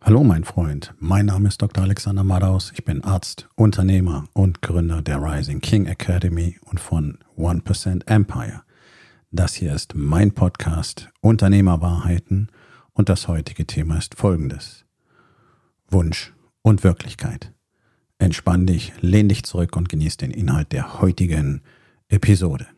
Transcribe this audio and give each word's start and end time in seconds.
Hallo 0.00 0.22
mein 0.22 0.44
Freund, 0.44 0.94
mein 1.00 1.26
Name 1.26 1.48
ist 1.48 1.60
Dr. 1.60 1.82
Alexander 1.82 2.22
Madaus, 2.22 2.70
ich 2.72 2.84
bin 2.84 3.02
Arzt, 3.02 3.48
Unternehmer 3.56 4.28
und 4.32 4.62
Gründer 4.62 5.02
der 5.02 5.20
Rising 5.20 5.60
King 5.60 5.86
Academy 5.86 6.56
und 6.62 6.78
von 6.78 7.18
1% 7.36 8.06
Empire. 8.06 8.62
Das 9.32 9.54
hier 9.54 9.74
ist 9.74 9.96
mein 9.96 10.30
Podcast 10.32 11.10
Unternehmerwahrheiten 11.20 12.48
und 12.92 13.08
das 13.08 13.26
heutige 13.26 13.66
Thema 13.66 13.98
ist 13.98 14.14
folgendes. 14.14 14.84
Wunsch 15.90 16.32
und 16.62 16.84
Wirklichkeit. 16.84 17.52
Entspann 18.18 18.66
dich, 18.66 18.92
lehn 19.00 19.28
dich 19.28 19.42
zurück 19.42 19.76
und 19.76 19.88
genieß 19.88 20.16
den 20.16 20.30
Inhalt 20.30 20.70
der 20.70 21.00
heutigen 21.00 21.60
Episode. 22.08 22.68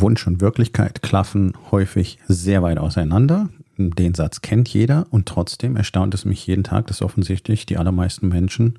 Wunsch 0.00 0.26
und 0.26 0.40
Wirklichkeit 0.40 1.02
klaffen 1.02 1.52
häufig 1.70 2.18
sehr 2.28 2.62
weit 2.62 2.78
auseinander. 2.78 3.48
Den 3.76 4.14
Satz 4.14 4.42
kennt 4.42 4.68
jeder 4.68 5.06
und 5.10 5.26
trotzdem 5.26 5.76
erstaunt 5.76 6.14
es 6.14 6.24
mich 6.24 6.46
jeden 6.46 6.64
Tag, 6.64 6.86
dass 6.88 7.02
offensichtlich 7.02 7.66
die 7.66 7.76
allermeisten 7.76 8.28
Menschen 8.28 8.78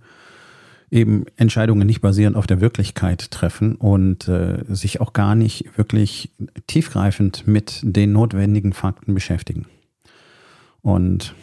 eben 0.92 1.26
Entscheidungen 1.38 1.86
nicht 1.86 2.02
basierend 2.02 2.36
auf 2.36 2.48
der 2.48 2.62
Wirklichkeit 2.62 3.32
treffen 3.32 3.76
und 3.76 4.28
äh, 4.28 4.64
sich 4.68 5.02
auch 5.02 5.14
gar 5.14 5.36
nicht 5.36 5.78
wirklich 5.78 6.32
tiefgreifend 6.68 7.48
mit 7.48 7.80
den 7.84 8.12
notwendigen 8.12 8.74
Fakten 8.74 9.14
beschäftigen. 9.14 9.68
Und 10.82 11.36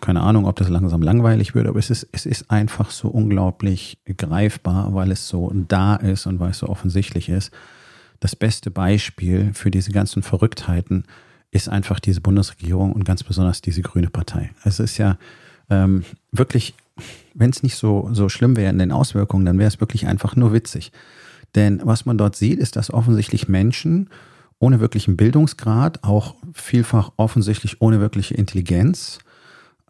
keine 0.00 0.20
Ahnung, 0.20 0.46
ob 0.46 0.56
das 0.56 0.68
langsam 0.68 1.00
langweilig 1.00 1.54
wird, 1.54 1.66
aber 1.66 1.78
es 1.78 1.88
ist, 1.88 2.08
es 2.12 2.26
ist 2.26 2.50
einfach 2.50 2.90
so 2.90 3.08
unglaublich 3.08 3.98
greifbar, 4.16 4.94
weil 4.94 5.10
es 5.12 5.28
so 5.28 5.50
da 5.68 5.96
ist 5.96 6.26
und 6.26 6.40
weil 6.40 6.50
es 6.50 6.58
so 6.58 6.68
offensichtlich 6.68 7.28
ist 7.28 7.52
das 8.22 8.36
beste 8.36 8.70
Beispiel 8.70 9.50
für 9.52 9.72
diese 9.72 9.90
ganzen 9.90 10.22
Verrücktheiten 10.22 11.06
ist 11.50 11.68
einfach 11.68 11.98
diese 11.98 12.20
Bundesregierung 12.20 12.92
und 12.92 13.04
ganz 13.04 13.24
besonders 13.24 13.62
diese 13.62 13.82
Grüne 13.82 14.10
Partei. 14.10 14.52
Es 14.62 14.78
ist 14.78 14.96
ja 14.96 15.18
ähm, 15.68 16.04
wirklich, 16.30 16.74
wenn 17.34 17.50
es 17.50 17.64
nicht 17.64 17.74
so, 17.74 18.10
so 18.12 18.28
schlimm 18.28 18.56
wäre 18.56 18.70
in 18.70 18.78
den 18.78 18.92
Auswirkungen, 18.92 19.44
dann 19.44 19.58
wäre 19.58 19.66
es 19.66 19.80
wirklich 19.80 20.06
einfach 20.06 20.36
nur 20.36 20.52
witzig. 20.52 20.92
Denn 21.56 21.80
was 21.82 22.06
man 22.06 22.16
dort 22.16 22.36
sieht, 22.36 22.60
ist, 22.60 22.76
dass 22.76 22.94
offensichtlich 22.94 23.48
Menschen 23.48 24.08
ohne 24.60 24.78
wirklichen 24.78 25.16
Bildungsgrad, 25.16 26.04
auch 26.04 26.36
vielfach 26.54 27.10
offensichtlich 27.16 27.82
ohne 27.82 27.98
wirkliche 27.98 28.34
Intelligenz, 28.34 29.18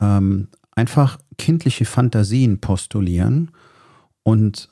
ähm, 0.00 0.48
einfach 0.70 1.18
kindliche 1.36 1.84
Fantasien 1.84 2.60
postulieren 2.60 3.50
und 4.22 4.70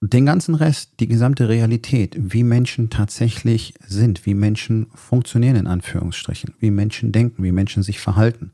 den 0.00 0.24
ganzen 0.24 0.54
Rest, 0.54 0.92
die 0.98 1.08
gesamte 1.08 1.48
Realität, 1.48 2.16
wie 2.18 2.42
Menschen 2.42 2.88
tatsächlich 2.88 3.74
sind, 3.86 4.24
wie 4.24 4.34
Menschen 4.34 4.86
funktionieren 4.94 5.56
in 5.56 5.66
Anführungsstrichen, 5.66 6.54
wie 6.58 6.70
Menschen 6.70 7.12
denken, 7.12 7.42
wie 7.42 7.52
Menschen 7.52 7.82
sich 7.82 8.00
verhalten 8.00 8.52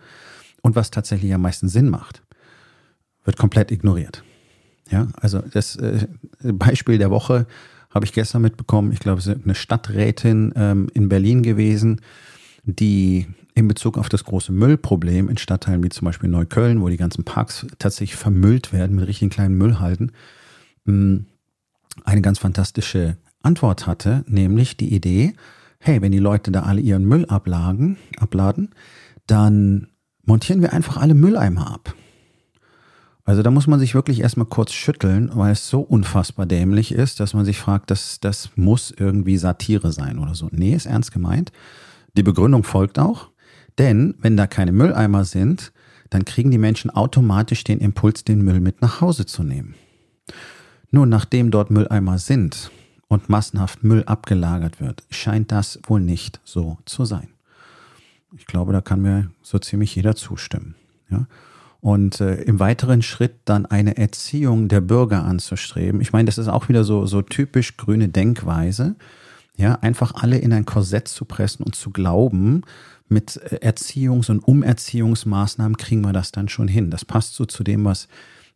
und 0.63 0.75
was 0.75 0.91
tatsächlich 0.91 1.33
am 1.33 1.43
meisten 1.43 1.69
Sinn 1.69 1.89
macht, 1.89 2.23
wird 3.25 3.37
komplett 3.37 3.71
ignoriert. 3.71 4.25
Ja, 4.91 5.09
also 5.21 5.41
das 5.41 5.77
äh, 5.77 6.09
Beispiel 6.43 6.99
der 6.99 7.11
Woche 7.11 7.47
habe 7.91 8.05
ich 8.05 8.13
gestern 8.13 8.43
mitbekommen. 8.43 8.93
Ich 8.93 9.01
glaube, 9.01 9.21
es 9.21 9.27
ist 9.27 9.45
eine 9.45 9.55
Stadträtin 9.55 10.53
ähm, 10.57 10.89
in 10.95 11.09
Berlin 11.09 11.43
gewesen, 11.43 12.01
die 12.65 13.27
in 13.55 13.69
Bezug 13.69 13.97
auf 13.99 14.09
das 14.09 14.25
große 14.25 14.53
Müllproblem 14.53 15.29
in 15.29 15.39
Stadtteilen 15.39 15.83
wie 15.83 15.89
zum 15.89 16.05
Beispiel 16.05 16.29
Neukölln, 16.29 16.83
wo 16.83 16.89
die 16.89 16.97
ganzen 16.97 17.25
Parks 17.25 17.67
tatsächlich 17.79 18.17
vermüllt 18.17 18.73
werden 18.73 18.97
mit 18.97 19.07
richtigen 19.07 19.31
kleinen 19.31 19.57
Müllhalten, 19.57 20.13
mh, 20.85 21.21
eine 22.05 22.23
ganz 22.23 22.39
fantastische 22.39 23.17
Antwort 23.43 23.87
hatte, 23.87 24.25
nämlich 24.27 24.77
die 24.77 24.95
Idee, 24.95 25.35
hey, 25.79 26.03
wenn 26.03 26.13
die 26.13 26.19
Leute 26.19 26.51
da 26.51 26.63
alle 26.63 26.81
ihren 26.81 27.05
Müll 27.05 27.27
ablagen, 27.27 27.97
abladen, 28.19 28.75
dann 29.27 29.89
montieren 30.25 30.63
wir 30.63 30.73
einfach 30.73 30.97
alle 30.97 31.15
Mülleimer 31.15 31.73
ab. 31.73 31.95
Also 33.25 33.43
da 33.43 33.51
muss 33.51 33.67
man 33.67 33.81
sich 33.81 33.95
wirklich 33.95 34.21
erstmal 34.21 34.47
kurz 34.47 34.73
schütteln, 34.73 35.31
weil 35.35 35.53
es 35.53 35.69
so 35.69 35.81
unfassbar 35.81 36.47
dämlich 36.47 36.93
ist, 36.93 37.19
dass 37.19 37.35
man 37.35 37.45
sich 37.45 37.59
fragt, 37.59 37.91
das, 37.91 38.21
das 38.21 38.51
muss 38.55 38.95
irgendwie 38.97 39.37
Satire 39.37 39.91
sein 39.91 40.19
oder 40.19 40.35
so. 40.35 40.49
Nee, 40.53 40.75
ist 40.75 40.87
ernst 40.87 41.11
gemeint. 41.11 41.51
Die 42.17 42.23
Begründung 42.23 42.63
folgt 42.63 43.01
auch, 43.01 43.31
denn 43.79 44.15
wenn 44.21 44.37
da 44.37 44.47
keine 44.47 44.71
Mülleimer 44.71 45.25
sind, 45.25 45.73
dann 46.11 46.25
kriegen 46.25 46.53
die 46.53 46.59
Menschen 46.59 46.91
automatisch 46.91 47.65
den 47.65 47.81
Impuls, 47.81 48.23
den 48.23 48.43
Müll 48.43 48.61
mit 48.61 48.81
nach 48.81 49.01
Hause 49.01 49.27
zu 49.27 49.43
nehmen. 49.43 49.75
Nun, 50.91 51.09
nachdem 51.09 51.51
dort 51.51 51.71
Mülleimer 51.71 52.19
sind 52.19 52.71
und 53.09 53.29
massenhaft 53.29 53.85
Müll 53.85 54.05
abgelagert 54.05 54.81
wird, 54.81 55.05
scheint 55.11 55.53
das 55.53 55.79
wohl 55.87 56.01
nicht 56.01 56.41
so 56.45 56.79
zu 56.85 57.05
sein. 57.05 57.29
Ich 58.37 58.47
glaube, 58.47 58.73
da 58.73 58.81
kann 58.81 59.01
mir 59.01 59.31
so 59.43 59.59
ziemlich 59.59 59.95
jeder 59.95 60.15
zustimmen. 60.15 60.75
Ja? 61.11 61.27
Und 61.81 62.21
äh, 62.21 62.43
im 62.43 62.59
weiteren 62.59 63.03
Schritt 63.03 63.35
dann 63.45 63.67
eine 63.67 63.97
Erziehung 63.97 64.69
der 64.69 64.81
Bürger 64.81 65.25
anzustreben. 65.25 66.01
Ich 66.01 66.13
meine, 66.13 66.27
das 66.27 66.39
ist 66.39 66.49
auch 66.49 66.69
wieder 66.69 66.85
so, 66.85 67.07
so 67.07 67.23
typisch 67.23 67.77
grüne 67.77 68.09
Denkweise. 68.09 68.97
Ja, 69.57 69.77
einfach 69.77 70.13
alle 70.15 70.37
in 70.37 70.53
ein 70.53 70.67
Korsett 70.67 71.09
zu 71.09 71.25
pressen 71.25 71.65
und 71.65 71.75
zu 71.75 71.91
glauben, 71.91 72.63
mit 73.09 73.37
äh, 73.37 73.67
Erziehungs- 73.67 74.31
und 74.31 74.41
Umerziehungsmaßnahmen 74.41 75.77
kriegen 75.77 76.03
wir 76.03 76.13
das 76.13 76.33
dann 76.33 76.49
schon 76.49 76.69
hin. 76.69 76.91
Das 76.91 77.05
passt 77.05 77.35
so 77.35 77.47
zu 77.47 77.65
dem, 77.65 77.85
was 77.85 78.09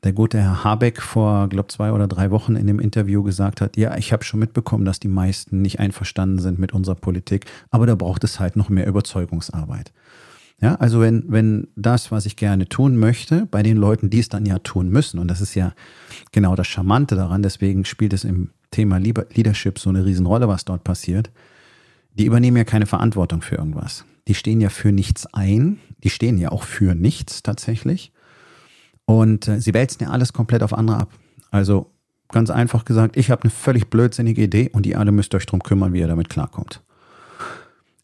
der 0.03 0.13
gute 0.13 0.39
Herr 0.39 0.65
Habeck 0.65 1.03
vor, 1.03 1.49
glaube 1.49 1.69
zwei 1.69 1.93
oder 1.93 2.09
drei 2.09 2.31
Wochen 2.31 2.57
in 2.57 2.67
dem 2.67 2.81
Interview 2.81 3.23
gesagt 3.23 3.61
hat, 3.61 3.77
ja, 3.77 3.97
ich 3.97 4.13
habe 4.13 4.25
schon 4.25 4.41
mitbekommen, 4.41 4.85
dass 4.85 4.99
die 4.99 5.09
meisten 5.09 5.61
nicht 5.61 5.79
einverstanden 5.79 6.39
sind 6.39 6.59
mit 6.59 6.73
unserer 6.73 6.95
Politik, 6.95 7.47
aber 7.71 7.87
da 7.87 7.95
braucht 7.95 8.25
es 8.25 8.41
halt 8.41 8.57
noch 8.57 8.69
mehr 8.69 8.87
Überzeugungsarbeit. 8.87 9.93
Ja, 10.61 10.75
also 10.75 11.01
wenn, 11.01 11.25
wenn 11.29 11.69
das, 11.75 12.13
was 12.13 12.27
ich 12.27 12.37
gerne 12.37 12.69
tun 12.69 12.99
möchte, 12.99 13.47
bei 13.51 13.63
den 13.63 13.79
Leuten, 13.79 14.11
die 14.11 14.19
es 14.19 14.29
dann 14.29 14.45
ja 14.45 14.59
tun 14.59 14.91
müssen, 14.91 15.19
und 15.19 15.29
das 15.29 15.41
ist 15.41 15.55
ja 15.55 15.73
genau 16.33 16.55
das 16.55 16.67
Charmante 16.67 17.15
daran, 17.15 17.43
deswegen 17.43 17.87
spielt 17.87 18.13
es 18.13 18.25
im 18.25 18.51
Thema 18.71 18.99
Leadership 18.99 19.79
so 19.79 19.89
eine 19.89 20.05
Riesenrolle, 20.05 20.49
was 20.49 20.67
dort 20.67 20.85
passiert, 20.85 21.31
die 22.15 22.27
übernehmen 22.27 22.59
ja 22.59 22.65
keine 22.65 22.87
Verantwortung 22.87 23.41
für 23.41 23.57
irgendwas. 23.57 24.05
Die 24.29 24.35
stehen 24.35 24.61
ja 24.61 24.69
für 24.69 24.93
nichts 24.93 25.27
ein, 25.33 25.79
die 26.05 26.11
stehen 26.11 26.37
ja 26.37 26.53
auch 26.53 26.65
für 26.65 26.95
nichts 26.95 27.43
tatsächlich. 27.43 28.13
Und 29.11 29.49
äh, 29.49 29.61
sie 29.61 29.75
wälzen 29.75 30.05
ja 30.05 30.11
alles 30.11 30.33
komplett 30.33 30.63
auf 30.63 30.73
andere 30.73 30.99
ab. 30.99 31.11
Also 31.51 31.91
ganz 32.29 32.49
einfach 32.49 32.85
gesagt, 32.85 33.17
ich 33.17 33.33
habe 33.33 33.43
eine 33.43 33.51
völlig 33.51 33.91
blödsinnige 33.91 34.41
Idee 34.41 34.71
und 34.73 34.87
ihr 34.87 35.01
alle 35.01 35.11
müsst 35.11 35.35
euch 35.35 35.47
darum 35.47 35.65
kümmern, 35.65 35.93
wie 35.93 35.99
ihr 35.99 36.07
damit 36.07 36.29
klarkommt. 36.29 36.81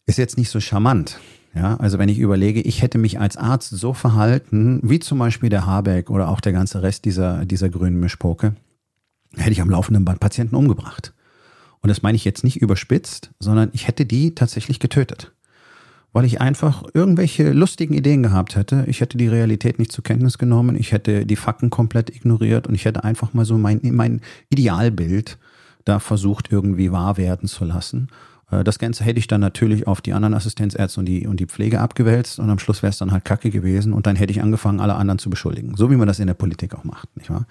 Ist 0.05 0.17
jetzt 0.17 0.37
nicht 0.37 0.49
so 0.49 0.59
charmant. 0.59 1.17
Ja, 1.55 1.77
also 1.77 1.97
wenn 1.97 2.09
ich 2.09 2.19
überlege, 2.19 2.59
ich 2.59 2.81
hätte 2.81 2.97
mich 2.97 3.21
als 3.21 3.37
Arzt 3.37 3.69
so 3.69 3.93
verhalten, 3.93 4.81
wie 4.83 4.99
zum 4.99 5.17
Beispiel 5.17 5.49
der 5.49 5.65
Habeck 5.65 6.09
oder 6.09 6.27
auch 6.27 6.41
der 6.41 6.51
ganze 6.51 6.83
Rest 6.83 7.05
dieser, 7.05 7.45
dieser 7.45 7.69
grünen 7.69 8.01
Mischpoke, 8.01 8.57
hätte 9.37 9.51
ich 9.51 9.61
am 9.61 9.69
laufenden 9.69 10.03
Band 10.03 10.19
Patienten 10.19 10.57
umgebracht. 10.57 11.13
Und 11.79 11.87
das 11.87 12.01
meine 12.01 12.17
ich 12.17 12.25
jetzt 12.25 12.43
nicht 12.43 12.61
überspitzt, 12.61 13.31
sondern 13.39 13.69
ich 13.71 13.87
hätte 13.87 14.05
die 14.05 14.35
tatsächlich 14.35 14.81
getötet 14.81 15.31
weil 16.17 16.25
ich 16.25 16.41
einfach 16.41 16.83
irgendwelche 16.95 17.51
lustigen 17.51 17.93
Ideen 17.93 18.23
gehabt 18.23 18.55
hätte. 18.55 18.85
Ich 18.87 19.01
hätte 19.01 19.19
die 19.19 19.27
Realität 19.27 19.77
nicht 19.77 19.91
zur 19.91 20.03
Kenntnis 20.03 20.39
genommen, 20.39 20.75
ich 20.75 20.91
hätte 20.91 21.27
die 21.27 21.35
Fakten 21.35 21.69
komplett 21.69 22.09
ignoriert 22.09 22.65
und 22.65 22.73
ich 22.73 22.85
hätte 22.85 23.03
einfach 23.03 23.35
mal 23.35 23.45
so 23.45 23.55
mein, 23.59 23.79
mein 23.83 24.21
Idealbild 24.49 25.37
da 25.85 25.99
versucht, 25.99 26.51
irgendwie 26.51 26.91
wahr 26.91 27.17
werden 27.17 27.47
zu 27.47 27.65
lassen. 27.65 28.07
Äh, 28.49 28.63
das 28.63 28.79
Ganze 28.79 29.03
hätte 29.03 29.19
ich 29.19 29.27
dann 29.27 29.41
natürlich 29.41 29.85
auf 29.85 30.01
die 30.01 30.13
anderen 30.13 30.33
Assistenzärzte 30.33 31.01
und 31.01 31.05
die, 31.05 31.27
und 31.27 31.39
die 31.39 31.45
Pflege 31.45 31.81
abgewälzt 31.81 32.39
und 32.39 32.49
am 32.49 32.57
Schluss 32.57 32.81
wäre 32.81 32.89
es 32.89 32.97
dann 32.97 33.11
halt 33.11 33.23
kacke 33.23 33.51
gewesen 33.51 33.93
und 33.93 34.07
dann 34.07 34.15
hätte 34.15 34.31
ich 34.31 34.41
angefangen, 34.41 34.79
alle 34.79 34.95
anderen 34.95 35.19
zu 35.19 35.29
beschuldigen. 35.29 35.75
So 35.75 35.91
wie 35.91 35.97
man 35.97 36.07
das 36.07 36.17
in 36.17 36.25
der 36.25 36.33
Politik 36.33 36.73
auch 36.73 36.83
macht, 36.83 37.15
nicht 37.15 37.29
wahr? 37.29 37.45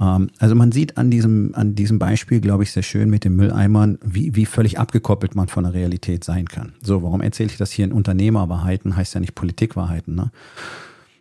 Ähm, 0.00 0.30
also 0.38 0.54
man 0.54 0.72
sieht 0.72 0.96
an 0.96 1.10
diesem, 1.10 1.54
an 1.54 1.74
diesem 1.74 1.98
Beispiel, 1.98 2.40
glaube 2.40 2.62
ich, 2.62 2.72
sehr 2.72 2.82
schön 2.82 3.10
mit 3.10 3.24
den 3.24 3.36
Mülleimern, 3.36 3.98
wie, 4.04 4.34
wie 4.34 4.46
völlig 4.46 4.78
abgekoppelt 4.78 5.34
man 5.34 5.48
von 5.48 5.64
der 5.64 5.74
Realität 5.74 6.24
sein 6.24 6.46
kann. 6.46 6.74
So, 6.82 7.02
warum 7.02 7.20
erzähle 7.20 7.50
ich 7.50 7.56
das 7.56 7.70
hier 7.70 7.84
in 7.84 7.92
Unternehmerwahrheiten? 7.92 8.96
Heißt 8.96 9.14
ja 9.14 9.20
nicht 9.20 9.34
Politikwahrheiten. 9.34 10.14
Ne? 10.14 10.30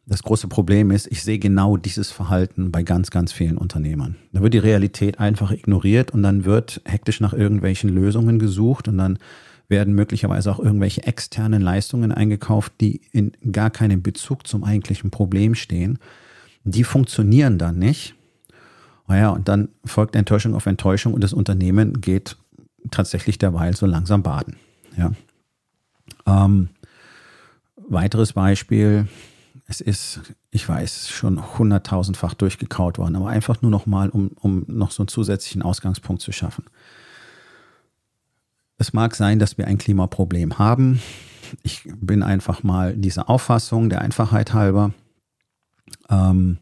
Das 0.07 0.22
große 0.22 0.48
Problem 0.48 0.92
ist, 0.92 1.07
ich 1.12 1.24
sehe 1.24 1.39
genau 1.39 1.77
dieses 1.77 2.12
Verhalten 2.12 2.72
bei 2.72 2.83
ganz, 2.83 3.10
ganz 3.10 3.31
vielen 3.31 3.57
Unternehmern. 3.57 4.18
Da 4.33 4.42
wird 4.42 4.54
die 4.54 4.60
Realität 4.60 5.19
einfach 5.19 5.51
ignoriert 5.51 6.12
und 6.12 6.21
dann 6.21 6.45
wird 6.45 6.81
hektisch 6.86 7.21
nach 7.21 7.33
irgendwelchen 7.33 7.89
Lösungen 7.89 8.38
gesucht 8.38 8.88
und 8.88 9.00
dann 9.00 9.18
werden 9.68 9.95
möglicherweise 9.95 10.51
auch 10.51 10.60
irgendwelche 10.60 11.04
externen 11.04 11.62
Leistungen 11.62 12.12
eingekauft, 12.12 12.74
die 12.81 13.01
in 13.12 13.31
gar 13.51 13.71
keinem 13.71 14.04
Bezug 14.04 14.45
zum 14.45 14.63
eigentlichen 14.63 15.10
Problem 15.10 15.56
stehen. 15.56 15.98
Die 16.66 16.83
funktionieren 16.83 17.57
dann 17.57 17.80
nicht 17.80 18.14
naja, 19.07 19.30
und 19.30 19.48
dann 19.48 19.69
folgt 19.84 20.16
Enttäuschung 20.16 20.56
auf 20.56 20.66
Enttäuschung 20.66 21.13
und 21.13 21.24
das 21.24 21.34
Unternehmen 21.34 22.02
geht 22.02 22.38
tatsächlich 22.92 23.38
derweil 23.38 23.75
so 23.75 23.86
langsam 23.86 24.24
baden. 24.24 24.57
Ja. 24.98 25.12
Ähm, 26.25 26.69
weiteres 27.88 28.34
Beispiel, 28.34 29.07
es 29.68 29.81
ist, 29.81 30.22
ich 30.52 30.68
weiß, 30.68 31.10
schon 31.10 31.57
hunderttausendfach 31.57 32.34
durchgekaut 32.34 32.98
worden, 32.98 33.16
aber 33.16 33.30
einfach 33.30 33.62
nur 33.62 33.72
noch 33.72 33.86
mal, 33.86 34.10
um, 34.10 34.31
um 34.40 34.66
noch 34.68 34.92
so 34.92 35.04
einen 35.04 35.07
zusätzlichen 35.07 35.62
Ausgangspunkt 35.62 36.22
zu 36.22 36.31
schaffen. 36.31 36.66
Es 38.78 38.94
mag 38.94 39.16
sein, 39.16 39.40
dass 39.40 39.57
wir 39.57 39.68
ein 39.68 39.78
Klimaproblem 39.78 40.60
haben. 40.60 41.02
Ich 41.63 41.84
bin 41.96 42.24
einfach 42.24 42.63
mal 42.63 42.96
dieser 42.96 43.30
Auffassung 43.30 43.90
der 43.90 44.02
Einfachheit 44.02 44.54
halber. 44.54 44.94
Ähm, 46.10 46.57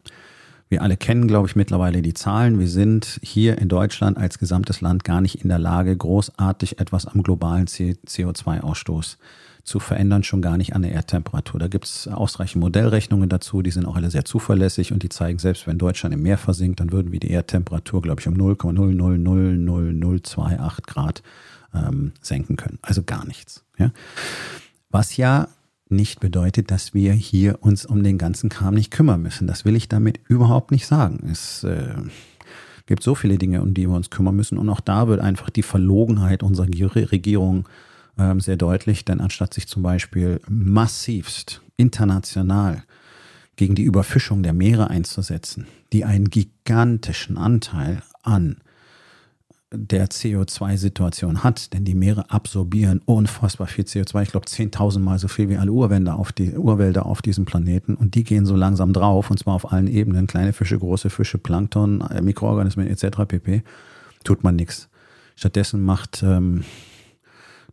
wir 0.74 0.82
alle 0.82 0.96
kennen, 0.96 1.28
glaube 1.28 1.46
ich, 1.46 1.54
mittlerweile 1.54 2.02
die 2.02 2.14
Zahlen. 2.14 2.58
Wir 2.58 2.66
sind 2.66 3.20
hier 3.22 3.58
in 3.58 3.68
Deutschland 3.68 4.18
als 4.18 4.40
gesamtes 4.40 4.80
Land 4.80 5.04
gar 5.04 5.20
nicht 5.20 5.44
in 5.44 5.48
der 5.48 5.60
Lage, 5.60 5.96
großartig 5.96 6.80
etwas 6.80 7.06
am 7.06 7.22
globalen 7.22 7.66
CO2-Ausstoß 7.66 9.18
zu 9.62 9.78
verändern, 9.78 10.24
schon 10.24 10.42
gar 10.42 10.56
nicht 10.56 10.74
an 10.74 10.82
der 10.82 10.90
Erdtemperatur. 10.90 11.60
Da 11.60 11.68
gibt 11.68 11.84
es 11.84 12.08
ausreichend 12.08 12.60
Modellrechnungen 12.60 13.28
dazu, 13.28 13.62
die 13.62 13.70
sind 13.70 13.86
auch 13.86 13.94
alle 13.94 14.10
sehr 14.10 14.24
zuverlässig 14.24 14.92
und 14.92 15.04
die 15.04 15.10
zeigen, 15.10 15.38
selbst 15.38 15.68
wenn 15.68 15.78
Deutschland 15.78 16.12
im 16.12 16.22
Meer 16.22 16.38
versinkt, 16.38 16.80
dann 16.80 16.90
würden 16.90 17.12
wir 17.12 17.20
die 17.20 17.30
Erdtemperatur, 17.30 18.02
glaube 18.02 18.20
ich, 18.20 18.26
um 18.26 18.34
0,0000028 18.34 20.86
Grad 20.88 21.22
ähm, 21.72 22.10
senken 22.20 22.56
können. 22.56 22.80
Also 22.82 23.04
gar 23.04 23.24
nichts. 23.24 23.62
Ja? 23.78 23.92
Was 24.90 25.16
ja 25.16 25.46
nicht 25.88 26.20
bedeutet, 26.20 26.70
dass 26.70 26.94
wir 26.94 27.12
hier 27.12 27.62
uns 27.62 27.84
um 27.84 28.02
den 28.02 28.18
ganzen 28.18 28.48
Kram 28.48 28.74
nicht 28.74 28.90
kümmern 28.90 29.22
müssen. 29.22 29.46
Das 29.46 29.64
will 29.64 29.76
ich 29.76 29.88
damit 29.88 30.20
überhaupt 30.28 30.70
nicht 30.70 30.86
sagen. 30.86 31.28
Es 31.30 31.64
äh, 31.64 31.94
gibt 32.86 33.02
so 33.02 33.14
viele 33.14 33.38
Dinge, 33.38 33.62
um 33.62 33.74
die 33.74 33.88
wir 33.88 33.94
uns 33.94 34.10
kümmern 34.10 34.36
müssen. 34.36 34.58
Und 34.58 34.68
auch 34.68 34.80
da 34.80 35.08
wird 35.08 35.20
einfach 35.20 35.50
die 35.50 35.62
Verlogenheit 35.62 36.42
unserer 36.42 36.66
Regierung 36.66 37.68
äh, 38.16 38.34
sehr 38.38 38.56
deutlich. 38.56 39.04
Denn 39.04 39.20
anstatt 39.20 39.54
sich 39.54 39.68
zum 39.68 39.82
Beispiel 39.82 40.40
massivst 40.48 41.60
international 41.76 42.82
gegen 43.56 43.74
die 43.74 43.84
Überfischung 43.84 44.42
der 44.42 44.52
Meere 44.52 44.90
einzusetzen, 44.90 45.66
die 45.92 46.04
einen 46.04 46.30
gigantischen 46.30 47.36
Anteil 47.36 48.02
an 48.22 48.56
der 49.76 50.08
CO2-Situation 50.08 51.44
hat, 51.44 51.72
denn 51.72 51.84
die 51.84 51.94
Meere 51.94 52.30
absorbieren 52.30 53.00
unfassbar 53.04 53.66
viel 53.66 53.84
CO2. 53.84 54.22
Ich 54.22 54.30
glaube, 54.30 54.46
10.000 54.46 54.98
Mal 55.00 55.18
so 55.18 55.28
viel 55.28 55.48
wie 55.48 55.56
alle 55.56 55.72
Urwälder 55.72 56.16
auf, 56.16 56.32
die, 56.32 56.52
Urwälder 56.52 57.06
auf 57.06 57.22
diesem 57.22 57.44
Planeten. 57.44 57.94
Und 57.94 58.14
die 58.14 58.24
gehen 58.24 58.46
so 58.46 58.56
langsam 58.56 58.92
drauf, 58.92 59.30
und 59.30 59.38
zwar 59.38 59.54
auf 59.54 59.72
allen 59.72 59.86
Ebenen. 59.86 60.26
Kleine 60.26 60.52
Fische, 60.52 60.78
große 60.78 61.10
Fische, 61.10 61.38
Plankton, 61.38 62.00
äh, 62.02 62.22
Mikroorganismen 62.22 62.86
etc. 62.86 63.18
pp. 63.26 63.62
Tut 64.24 64.44
man 64.44 64.56
nichts. 64.56 64.88
Stattdessen 65.36 65.82
macht 65.82 66.22
ähm, 66.22 66.64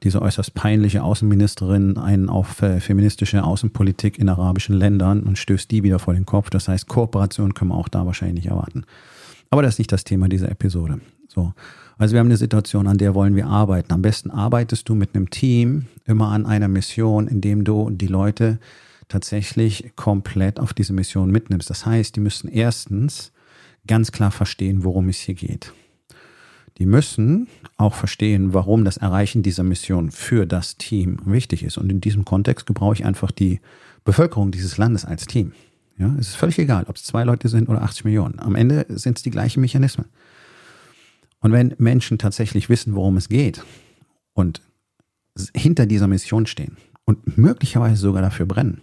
diese 0.03 0.21
äußerst 0.21 0.53
peinliche 0.53 1.03
Außenministerin 1.03 1.97
einen 1.97 2.29
auf 2.29 2.61
äh, 2.61 2.79
feministische 2.79 3.43
Außenpolitik 3.43 4.17
in 4.17 4.29
arabischen 4.29 4.75
Ländern 4.75 5.21
und 5.21 5.37
stößt 5.37 5.69
die 5.69 5.83
wieder 5.83 5.99
vor 5.99 6.13
den 6.13 6.25
Kopf. 6.25 6.49
Das 6.49 6.67
heißt, 6.67 6.87
Kooperation 6.87 7.53
können 7.53 7.71
wir 7.71 7.77
auch 7.77 7.89
da 7.89 8.05
wahrscheinlich 8.05 8.43
nicht 8.43 8.51
erwarten. 8.51 8.85
Aber 9.51 9.61
das 9.61 9.75
ist 9.75 9.79
nicht 9.79 9.91
das 9.91 10.03
Thema 10.03 10.27
dieser 10.27 10.49
Episode. 10.49 11.01
So. 11.27 11.53
Also 12.01 12.13
wir 12.13 12.19
haben 12.19 12.29
eine 12.29 12.37
Situation, 12.37 12.87
an 12.87 12.97
der 12.97 13.13
wollen 13.13 13.35
wir 13.35 13.45
arbeiten. 13.45 13.93
Am 13.93 14.01
besten 14.01 14.31
arbeitest 14.31 14.89
du 14.89 14.95
mit 14.95 15.13
einem 15.13 15.29
Team 15.29 15.85
immer 16.05 16.29
an 16.29 16.47
einer 16.47 16.67
Mission, 16.67 17.27
indem 17.27 17.63
du 17.63 17.91
die 17.91 18.07
Leute 18.07 18.57
tatsächlich 19.07 19.91
komplett 19.95 20.59
auf 20.59 20.73
diese 20.73 20.93
Mission 20.93 21.29
mitnimmst. 21.29 21.69
Das 21.69 21.85
heißt, 21.85 22.15
die 22.15 22.19
müssen 22.19 22.47
erstens 22.47 23.31
ganz 23.85 24.11
klar 24.11 24.31
verstehen, 24.31 24.83
worum 24.83 25.09
es 25.09 25.19
hier 25.19 25.35
geht. 25.35 25.73
Die 26.79 26.87
müssen 26.87 27.45
auch 27.77 27.93
verstehen, 27.93 28.55
warum 28.55 28.83
das 28.83 28.97
Erreichen 28.97 29.43
dieser 29.43 29.61
Mission 29.61 30.09
für 30.09 30.47
das 30.47 30.77
Team 30.77 31.19
wichtig 31.25 31.61
ist. 31.61 31.77
Und 31.77 31.91
in 31.91 32.01
diesem 32.01 32.25
Kontext 32.25 32.65
gebrauche 32.65 32.95
ich 32.95 33.05
einfach 33.05 33.29
die 33.29 33.59
Bevölkerung 34.05 34.49
dieses 34.49 34.79
Landes 34.79 35.05
als 35.05 35.27
Team. 35.27 35.51
Ja, 35.99 36.15
es 36.19 36.29
ist 36.29 36.35
völlig 36.35 36.57
egal, 36.57 36.85
ob 36.87 36.95
es 36.95 37.03
zwei 37.03 37.23
Leute 37.23 37.47
sind 37.47 37.69
oder 37.69 37.83
80 37.83 38.05
Millionen. 38.05 38.39
Am 38.39 38.55
Ende 38.55 38.87
sind 38.89 39.17
es 39.17 39.23
die 39.23 39.29
gleichen 39.29 39.61
Mechanismen. 39.61 40.07
Und 41.41 41.51
wenn 41.51 41.75
Menschen 41.77 42.17
tatsächlich 42.17 42.69
wissen, 42.69 42.95
worum 42.95 43.17
es 43.17 43.29
geht 43.29 43.63
und 44.33 44.61
hinter 45.55 45.85
dieser 45.85 46.07
Mission 46.07 46.45
stehen 46.45 46.77
und 47.05 47.37
möglicherweise 47.37 48.01
sogar 48.01 48.21
dafür 48.21 48.45
brennen, 48.45 48.81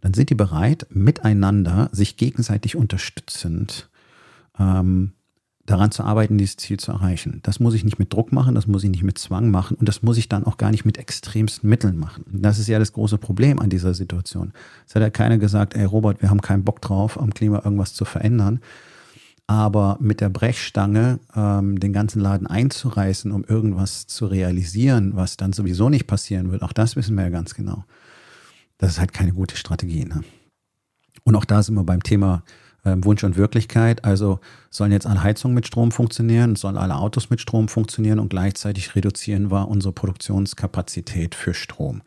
dann 0.00 0.14
sind 0.14 0.30
die 0.30 0.34
bereit, 0.34 0.86
miteinander, 0.90 1.90
sich 1.92 2.16
gegenseitig 2.16 2.76
unterstützend 2.76 3.90
ähm, 4.58 5.12
daran 5.66 5.90
zu 5.90 6.02
arbeiten, 6.02 6.38
dieses 6.38 6.56
Ziel 6.56 6.78
zu 6.78 6.92
erreichen. 6.92 7.40
Das 7.42 7.60
muss 7.60 7.74
ich 7.74 7.84
nicht 7.84 7.98
mit 7.98 8.12
Druck 8.12 8.32
machen, 8.32 8.54
das 8.54 8.66
muss 8.66 8.82
ich 8.82 8.90
nicht 8.90 9.02
mit 9.02 9.18
Zwang 9.18 9.50
machen 9.50 9.76
und 9.76 9.88
das 9.88 10.02
muss 10.02 10.16
ich 10.16 10.28
dann 10.28 10.44
auch 10.44 10.56
gar 10.56 10.70
nicht 10.70 10.84
mit 10.84 10.98
extremsten 10.98 11.68
Mitteln 11.68 11.98
machen. 11.98 12.24
Das 12.32 12.58
ist 12.58 12.68
ja 12.68 12.78
das 12.78 12.92
große 12.92 13.18
Problem 13.18 13.58
an 13.58 13.70
dieser 13.70 13.94
Situation. 13.94 14.52
Es 14.86 14.94
hat 14.94 15.02
ja 15.02 15.10
keiner 15.10 15.38
gesagt, 15.38 15.74
ey 15.74 15.84
Robert, 15.84 16.22
wir 16.22 16.30
haben 16.30 16.40
keinen 16.40 16.64
Bock 16.64 16.80
drauf, 16.80 17.20
am 17.20 17.32
Klima 17.34 17.62
irgendwas 17.64 17.94
zu 17.94 18.04
verändern, 18.04 18.60
aber 19.50 19.96
mit 19.98 20.20
der 20.20 20.28
Brechstange 20.28 21.18
ähm, 21.34 21.80
den 21.80 21.92
ganzen 21.92 22.20
Laden 22.20 22.46
einzureißen, 22.46 23.32
um 23.32 23.42
irgendwas 23.42 24.06
zu 24.06 24.26
realisieren, 24.26 25.16
was 25.16 25.36
dann 25.36 25.52
sowieso 25.52 25.88
nicht 25.88 26.06
passieren 26.06 26.52
wird, 26.52 26.62
auch 26.62 26.72
das 26.72 26.94
wissen 26.94 27.16
wir 27.16 27.24
ja 27.24 27.30
ganz 27.30 27.54
genau. 27.56 27.84
Das 28.78 28.92
ist 28.92 29.00
halt 29.00 29.12
keine 29.12 29.32
gute 29.32 29.56
Strategie. 29.56 30.04
Ne? 30.04 30.22
Und 31.24 31.34
auch 31.34 31.44
da 31.44 31.64
sind 31.64 31.74
wir 31.74 31.82
beim 31.82 32.00
Thema 32.00 32.44
äh, 32.84 32.94
Wunsch 33.00 33.24
und 33.24 33.36
Wirklichkeit. 33.36 34.04
Also 34.04 34.38
sollen 34.70 34.92
jetzt 34.92 35.08
alle 35.08 35.24
Heizungen 35.24 35.56
mit 35.56 35.66
Strom 35.66 35.90
funktionieren, 35.90 36.54
sollen 36.54 36.76
alle 36.76 36.94
Autos 36.94 37.28
mit 37.28 37.40
Strom 37.40 37.66
funktionieren 37.66 38.20
und 38.20 38.28
gleichzeitig 38.28 38.94
reduzieren 38.94 39.50
wir 39.50 39.66
unsere 39.66 39.92
Produktionskapazität 39.92 41.34
für 41.34 41.54
Strom. 41.54 42.02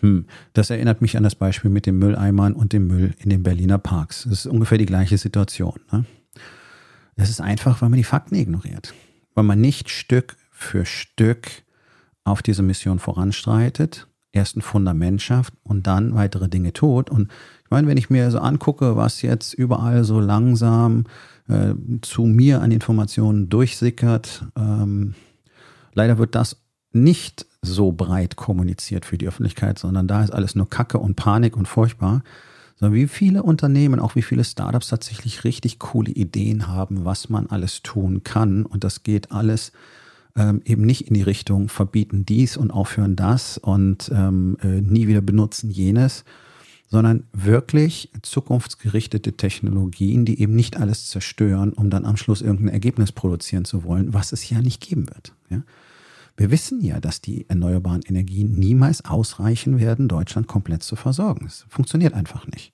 Hm, 0.00 0.26
das 0.54 0.70
erinnert 0.70 1.02
mich 1.02 1.16
an 1.16 1.22
das 1.22 1.36
Beispiel 1.36 1.70
mit 1.70 1.86
den 1.86 2.00
Mülleimern 2.00 2.54
und 2.54 2.72
dem 2.72 2.88
Müll 2.88 3.14
in 3.18 3.30
den 3.30 3.44
Berliner 3.44 3.78
Parks. 3.78 4.24
Das 4.28 4.40
ist 4.40 4.46
ungefähr 4.46 4.78
die 4.78 4.86
gleiche 4.86 5.18
Situation. 5.18 5.78
Ne? 5.92 6.04
Das 7.20 7.28
ist 7.28 7.42
einfach, 7.42 7.82
weil 7.82 7.90
man 7.90 7.98
die 7.98 8.04
Fakten 8.04 8.34
ignoriert. 8.34 8.94
Weil 9.34 9.44
man 9.44 9.60
nicht 9.60 9.90
Stück 9.90 10.38
für 10.50 10.86
Stück 10.86 11.48
auf 12.24 12.40
diese 12.40 12.62
Mission 12.62 12.98
voranstreitet, 12.98 14.06
erst 14.32 14.56
ein 14.56 14.62
Fundament 14.62 15.20
schafft 15.20 15.52
und 15.62 15.86
dann 15.86 16.14
weitere 16.14 16.48
Dinge 16.48 16.72
tut. 16.72 17.10
Und 17.10 17.30
ich 17.62 17.70
meine, 17.70 17.86
wenn 17.88 17.98
ich 17.98 18.08
mir 18.08 18.30
so 18.30 18.38
angucke, 18.38 18.96
was 18.96 19.20
jetzt 19.20 19.52
überall 19.52 20.04
so 20.04 20.18
langsam 20.18 21.04
äh, 21.46 21.74
zu 22.00 22.22
mir 22.22 22.62
an 22.62 22.70
Informationen 22.70 23.50
durchsickert, 23.50 24.46
ähm, 24.56 25.14
leider 25.92 26.16
wird 26.16 26.34
das 26.34 26.56
nicht 26.90 27.44
so 27.60 27.92
breit 27.92 28.36
kommuniziert 28.36 29.04
für 29.04 29.18
die 29.18 29.28
Öffentlichkeit, 29.28 29.78
sondern 29.78 30.08
da 30.08 30.24
ist 30.24 30.32
alles 30.32 30.54
nur 30.54 30.70
Kacke 30.70 30.98
und 30.98 31.16
Panik 31.16 31.54
und 31.54 31.68
furchtbar 31.68 32.22
sondern 32.80 32.98
wie 32.98 33.08
viele 33.08 33.42
Unternehmen, 33.42 34.00
auch 34.00 34.16
wie 34.16 34.22
viele 34.22 34.42
Startups 34.42 34.88
tatsächlich 34.88 35.44
richtig 35.44 35.78
coole 35.78 36.10
Ideen 36.10 36.66
haben, 36.66 37.04
was 37.04 37.28
man 37.28 37.46
alles 37.46 37.82
tun 37.82 38.24
kann. 38.24 38.64
Und 38.64 38.84
das 38.84 39.02
geht 39.02 39.30
alles 39.30 39.72
ähm, 40.34 40.62
eben 40.64 40.86
nicht 40.86 41.08
in 41.08 41.14
die 41.14 41.22
Richtung 41.22 41.68
verbieten 41.68 42.24
dies 42.24 42.56
und 42.56 42.70
aufhören 42.70 43.16
das 43.16 43.58
und 43.58 44.10
ähm, 44.14 44.56
äh, 44.62 44.80
nie 44.80 45.08
wieder 45.08 45.20
benutzen 45.20 45.70
jenes, 45.70 46.24
sondern 46.88 47.24
wirklich 47.32 48.10
zukunftsgerichtete 48.22 49.36
Technologien, 49.36 50.24
die 50.24 50.40
eben 50.40 50.56
nicht 50.56 50.78
alles 50.78 51.08
zerstören, 51.08 51.74
um 51.74 51.90
dann 51.90 52.06
am 52.06 52.16
Schluss 52.16 52.40
irgendein 52.40 52.72
Ergebnis 52.72 53.12
produzieren 53.12 53.66
zu 53.66 53.84
wollen, 53.84 54.14
was 54.14 54.32
es 54.32 54.48
ja 54.48 54.62
nicht 54.62 54.80
geben 54.80 55.06
wird. 55.08 55.34
Ja? 55.50 55.62
Wir 56.36 56.50
wissen 56.50 56.80
ja, 56.80 57.00
dass 57.00 57.20
die 57.20 57.44
erneuerbaren 57.50 58.00
Energien 58.08 58.58
niemals 58.58 59.04
ausreichen 59.04 59.78
werden, 59.78 60.08
Deutschland 60.08 60.46
komplett 60.46 60.82
zu 60.82 60.96
versorgen. 60.96 61.44
Es 61.46 61.66
funktioniert 61.68 62.14
einfach 62.14 62.46
nicht. 62.46 62.72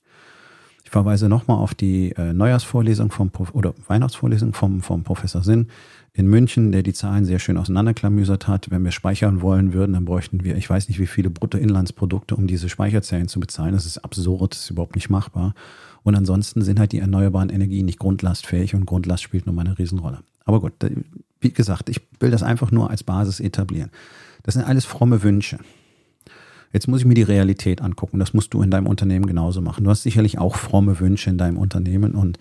Ich 0.87 0.91
verweise 0.91 1.27
nochmal 1.27 1.57
auf 1.57 1.75
die 1.75 2.13
äh, 2.13 2.31
Neujahrsvorlesung 2.31 3.11
vom 3.11 3.29
oder 3.51 3.73
Weihnachtsvorlesung 3.87 4.53
vom, 4.53 4.81
vom 4.81 5.03
Professor 5.03 5.43
Sinn 5.43 5.67
in 6.13 6.27
München, 6.27 6.71
der 6.71 6.81
die 6.81 6.93
Zahlen 6.93 7.25
sehr 7.25 7.39
schön 7.39 7.57
auseinanderklamüsert 7.57 8.47
hat. 8.47 8.71
Wenn 8.71 8.85
wir 8.85 8.91
speichern 8.91 9.41
wollen 9.41 9.73
würden, 9.73 9.91
dann 9.91 10.05
bräuchten 10.05 10.45
wir, 10.45 10.55
ich 10.55 10.69
weiß 10.69 10.87
nicht, 10.87 10.97
wie 10.97 11.05
viele 11.05 11.29
Bruttoinlandsprodukte, 11.29 12.37
um 12.37 12.47
diese 12.47 12.69
Speicherzellen 12.69 13.27
zu 13.27 13.41
bezahlen. 13.41 13.73
Das 13.73 13.85
ist 13.85 13.97
absurd, 13.97 14.53
das 14.53 14.61
ist 14.61 14.69
überhaupt 14.69 14.95
nicht 14.95 15.09
machbar. 15.09 15.55
Und 16.03 16.15
ansonsten 16.15 16.61
sind 16.61 16.79
halt 16.79 16.93
die 16.93 16.99
erneuerbaren 16.99 17.49
Energien 17.49 17.85
nicht 17.85 17.99
grundlastfähig 17.99 18.73
und 18.73 18.85
Grundlast 18.85 19.23
spielt 19.23 19.45
nun 19.45 19.55
mal 19.55 19.65
eine 19.65 19.77
Riesenrolle. 19.77 20.19
Aber 20.45 20.61
gut, 20.61 20.71
wie 21.41 21.51
gesagt, 21.51 21.89
ich 21.89 21.99
will 22.21 22.31
das 22.31 22.43
einfach 22.43 22.71
nur 22.71 22.89
als 22.89 23.03
Basis 23.03 23.41
etablieren. 23.41 23.89
Das 24.43 24.53
sind 24.53 24.63
alles 24.63 24.85
fromme 24.85 25.21
Wünsche. 25.21 25.59
Jetzt 26.73 26.87
muss 26.87 26.99
ich 26.99 27.05
mir 27.05 27.13
die 27.13 27.23
Realität 27.23 27.81
angucken. 27.81 28.19
Das 28.19 28.33
musst 28.33 28.53
du 28.53 28.61
in 28.61 28.71
deinem 28.71 28.87
Unternehmen 28.87 29.25
genauso 29.25 29.61
machen. 29.61 29.83
Du 29.83 29.89
hast 29.89 30.03
sicherlich 30.03 30.37
auch 30.37 30.55
fromme 30.55 30.99
Wünsche 30.99 31.29
in 31.29 31.37
deinem 31.37 31.57
Unternehmen 31.57 32.13
und 32.13 32.37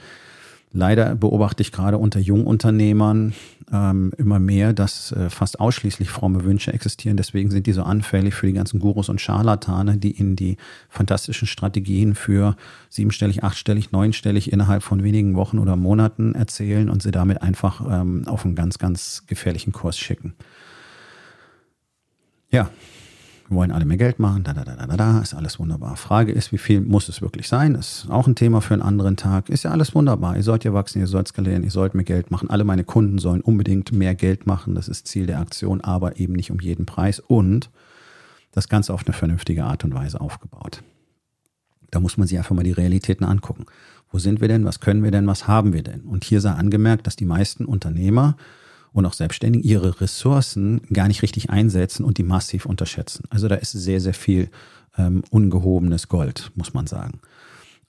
Leider 0.77 1.15
beobachte 1.15 1.63
ich 1.63 1.73
gerade 1.73 1.97
unter 1.97 2.21
Jungunternehmern 2.21 3.33
ähm, 3.73 4.13
immer 4.19 4.39
mehr, 4.39 4.75
dass 4.75 5.11
äh, 5.13 5.31
fast 5.31 5.59
ausschließlich 5.59 6.11
fromme 6.11 6.45
Wünsche 6.45 6.71
existieren. 6.71 7.17
Deswegen 7.17 7.51
sind 7.51 7.67
die 7.67 7.73
so 7.73 7.83
anfällig 7.83 8.35
für 8.35 8.47
die 8.47 8.53
ganzen 8.53 8.79
Gurus 8.79 9.09
und 9.09 9.19
Scharlatane, 9.19 9.97
die 9.97 10.21
ihnen 10.21 10.37
die 10.37 10.59
fantastischen 10.91 11.49
Strategien 11.49 12.15
für 12.15 12.57
siebenstellig, 12.91 13.43
achtstellig, 13.43 13.91
neunstellig 13.93 14.53
innerhalb 14.53 14.83
von 14.83 15.03
wenigen 15.03 15.35
Wochen 15.35 15.59
oder 15.59 15.77
Monaten 15.77 16.35
erzählen 16.35 16.91
und 16.91 17.03
sie 17.03 17.11
damit 17.11 17.41
einfach 17.41 17.81
ähm, 17.89 18.25
auf 18.27 18.45
einen 18.45 18.55
ganz, 18.55 18.79
ganz 18.79 19.25
gefährlichen 19.27 19.73
Kurs 19.73 19.97
schicken. 19.97 20.35
Ja, 22.51 22.69
Wollen 23.49 23.71
alle 23.71 23.85
mehr 23.85 23.97
Geld 23.97 24.19
machen, 24.19 24.43
da, 24.43 24.53
da, 24.53 24.65
da, 24.65 24.75
da, 24.75 24.97
da, 24.97 25.21
ist 25.21 25.33
alles 25.33 25.61
wunderbar. 25.61 25.97
Frage 25.97 26.33
ist, 26.33 26.51
wie 26.51 26.59
viel 26.59 26.81
muss 26.81 27.09
es 27.09 27.23
wirklich 27.23 27.47
sein? 27.47 27.77
Ist 27.77 28.07
auch 28.11 28.27
ein 28.27 28.35
Thema 28.35 28.61
für 28.61 28.75
einen 28.75 28.83
anderen 28.83 29.17
Tag. 29.17 29.49
Ist 29.49 29.63
ja 29.63 29.71
alles 29.71 29.95
wunderbar. 29.95 30.37
Ihr 30.37 30.43
sollt 30.43 30.65
ja 30.65 30.73
wachsen, 30.73 30.99
ihr 30.99 31.07
sollt 31.07 31.29
skalieren, 31.29 31.63
ihr 31.63 31.71
sollt 31.71 31.95
mehr 31.95 32.05
Geld 32.05 32.33
machen. 32.33 32.51
Alle 32.51 32.65
meine 32.65 32.83
Kunden 32.83 33.19
sollen 33.19 33.41
unbedingt 33.41 33.93
mehr 33.93 34.17
Geld 34.17 34.47
machen. 34.47 34.75
Das 34.75 34.89
ist 34.89 35.07
Ziel 35.07 35.27
der 35.27 35.39
Aktion, 35.39 35.81
aber 35.81 36.19
eben 36.19 36.33
nicht 36.33 36.51
um 36.51 36.59
jeden 36.59 36.87
Preis. 36.87 37.21
Und 37.21 37.71
das 38.51 38.69
Ganze 38.69 38.93
auf 38.93 39.07
eine 39.07 39.13
vernünftige 39.13 39.65
Art 39.65 39.85
und 39.85 39.95
Weise 39.95 40.21
aufgebaut. 40.21 40.83
Da 41.91 42.01
muss 42.01 42.17
man 42.17 42.27
sich 42.27 42.39
einfach 42.39 42.57
mal 42.57 42.65
die 42.65 42.73
Realitäten 42.73 43.25
angucken. 43.25 43.67
Wo 44.11 44.19
sind 44.19 44.41
wir 44.41 44.49
denn? 44.49 44.65
Was 44.65 44.81
können 44.81 45.05
wir 45.05 45.11
denn? 45.11 45.27
Was 45.27 45.47
haben 45.47 45.73
wir 45.73 45.83
denn? 45.83 46.01
Und 46.01 46.25
hier 46.25 46.41
sei 46.41 46.51
angemerkt, 46.51 47.07
dass 47.07 47.17
die 47.17 47.27
meisten 47.27 47.65
Unternehmer 47.65 48.37
und 48.97 49.05
auch 49.05 49.13
Selbstständigen 49.13 49.69
ihre 49.69 50.01
Ressourcen 50.01 50.81
gar 50.93 51.07
nicht 51.07 51.23
richtig 51.23 51.51
einsetzen 51.51 52.05
und 52.05 52.17
die 52.17 52.23
massiv 52.23 52.65
unterschätzen. 52.65 53.25
Also 53.29 53.47
da 53.47 53.57
ist 53.57 53.73
sehr, 53.73 54.01
sehr 54.01 54.15
viel 54.15 54.49
ähm, 54.97 55.23
ungehobenes 55.31 56.09
Gold, 56.09 56.51
muss 56.55 56.73
man 56.73 56.87
sagen. 56.87 57.21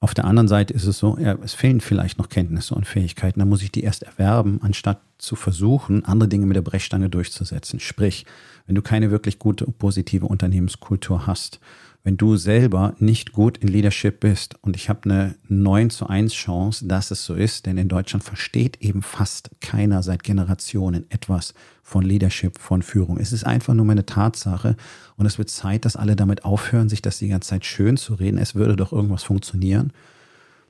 Auf 0.01 0.13
der 0.13 0.25
anderen 0.25 0.49
Seite 0.49 0.73
ist 0.73 0.85
es 0.85 0.99
so, 0.99 1.17
ja, 1.17 1.37
es 1.43 1.53
fehlen 1.53 1.79
vielleicht 1.79 2.19
noch 2.19 2.27
Kenntnisse 2.27 2.75
und 2.75 2.85
Fähigkeiten. 2.85 3.39
Da 3.39 3.45
muss 3.45 3.63
ich 3.63 3.71
die 3.71 3.83
erst 3.83 4.03
erwerben, 4.03 4.59
anstatt 4.61 4.99
zu 5.17 5.35
versuchen, 5.35 6.03
andere 6.05 6.27
Dinge 6.27 6.45
mit 6.45 6.55
der 6.55 6.61
Brechstange 6.61 7.09
durchzusetzen. 7.09 7.79
Sprich, 7.79 8.25
wenn 8.67 8.75
du 8.75 8.81
keine 8.81 9.09
wirklich 9.09 9.39
gute, 9.39 9.65
positive 9.65 10.25
Unternehmenskultur 10.25 11.25
hast, 11.25 11.61
wenn 12.07 12.15
du 12.15 12.37
selber 12.37 12.95
nicht 12.99 13.33
gut 13.33 13.57
in 13.57 13.67
Leadership 13.67 14.21
bist. 14.21 14.55
Und 14.61 14.77
ich 14.77 14.87
habe 14.87 15.01
eine 15.03 15.35
9 15.49 15.89
zu 15.89 16.07
1 16.07 16.33
Chance, 16.33 16.87
dass 16.87 17.11
es 17.11 17.25
so 17.25 17.33
ist, 17.33 17.65
denn 17.65 17.77
in 17.77 17.89
Deutschland 17.89 18.23
versteht 18.23 18.77
eben 18.81 19.01
fast 19.01 19.51
keiner 19.59 20.01
seit 20.01 20.23
Generationen 20.23 21.03
etwas 21.11 21.53
von 21.83 22.05
Leadership, 22.05 22.59
von 22.59 22.81
Führung. 22.81 23.17
Es 23.17 23.33
ist 23.33 23.43
einfach 23.43 23.73
nur 23.73 23.91
eine 23.91 24.05
Tatsache 24.05 24.77
und 25.17 25.25
es 25.25 25.37
wird 25.37 25.49
Zeit, 25.49 25.83
dass 25.83 25.97
alle 25.97 26.15
damit 26.15 26.45
aufhören, 26.45 26.87
sich 26.87 27.01
das 27.01 27.19
die 27.19 27.27
ganze 27.27 27.49
Zeit 27.49 27.65
schön 27.65 27.97
zu 27.97 28.13
reden. 28.13 28.37
Es 28.37 28.55
würde 28.55 28.77
doch 28.77 28.93
irgendwas 28.93 29.23
funktionieren. 29.23 29.91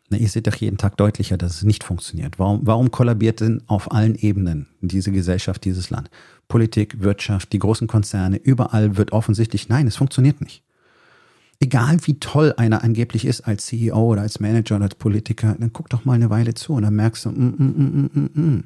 Na, 0.09 0.17
ihr 0.17 0.29
seht 0.29 0.47
doch 0.47 0.55
jeden 0.55 0.79
Tag 0.79 0.97
deutlicher, 0.97 1.37
dass 1.37 1.57
es 1.57 1.63
nicht 1.63 1.83
funktioniert. 1.83 2.39
Warum, 2.39 2.61
warum 2.63 2.89
kollabiert 2.89 3.41
denn 3.41 3.61
auf 3.67 3.91
allen 3.91 4.15
Ebenen 4.15 4.69
diese 4.81 5.11
Gesellschaft, 5.11 5.65
dieses 5.65 5.91
Land? 5.91 6.09
Politik, 6.47 7.03
Wirtschaft, 7.03 7.53
die 7.53 7.59
großen 7.59 7.85
Konzerne, 7.85 8.37
überall 8.37 8.97
wird 8.97 9.11
offensichtlich, 9.11 9.69
nein, 9.69 9.85
es 9.85 9.97
funktioniert 9.97 10.41
nicht 10.41 10.63
egal 11.59 11.97
wie 12.03 12.19
toll 12.19 12.53
einer 12.57 12.83
angeblich 12.83 13.25
ist 13.25 13.41
als 13.41 13.65
CEO 13.65 13.97
oder 13.97 14.21
als 14.21 14.39
Manager 14.39 14.75
oder 14.75 14.85
als 14.85 14.95
Politiker, 14.95 15.55
dann 15.59 15.73
guck 15.73 15.89
doch 15.89 16.05
mal 16.05 16.13
eine 16.13 16.29
Weile 16.29 16.53
zu 16.53 16.73
und 16.73 16.83
dann 16.83 16.95
merkst 16.95 17.25
du, 17.25 17.29
mm, 17.29 17.55
mm, 17.57 17.63
mm, 17.63 18.09
mm, 18.13 18.41
mm. 18.41 18.63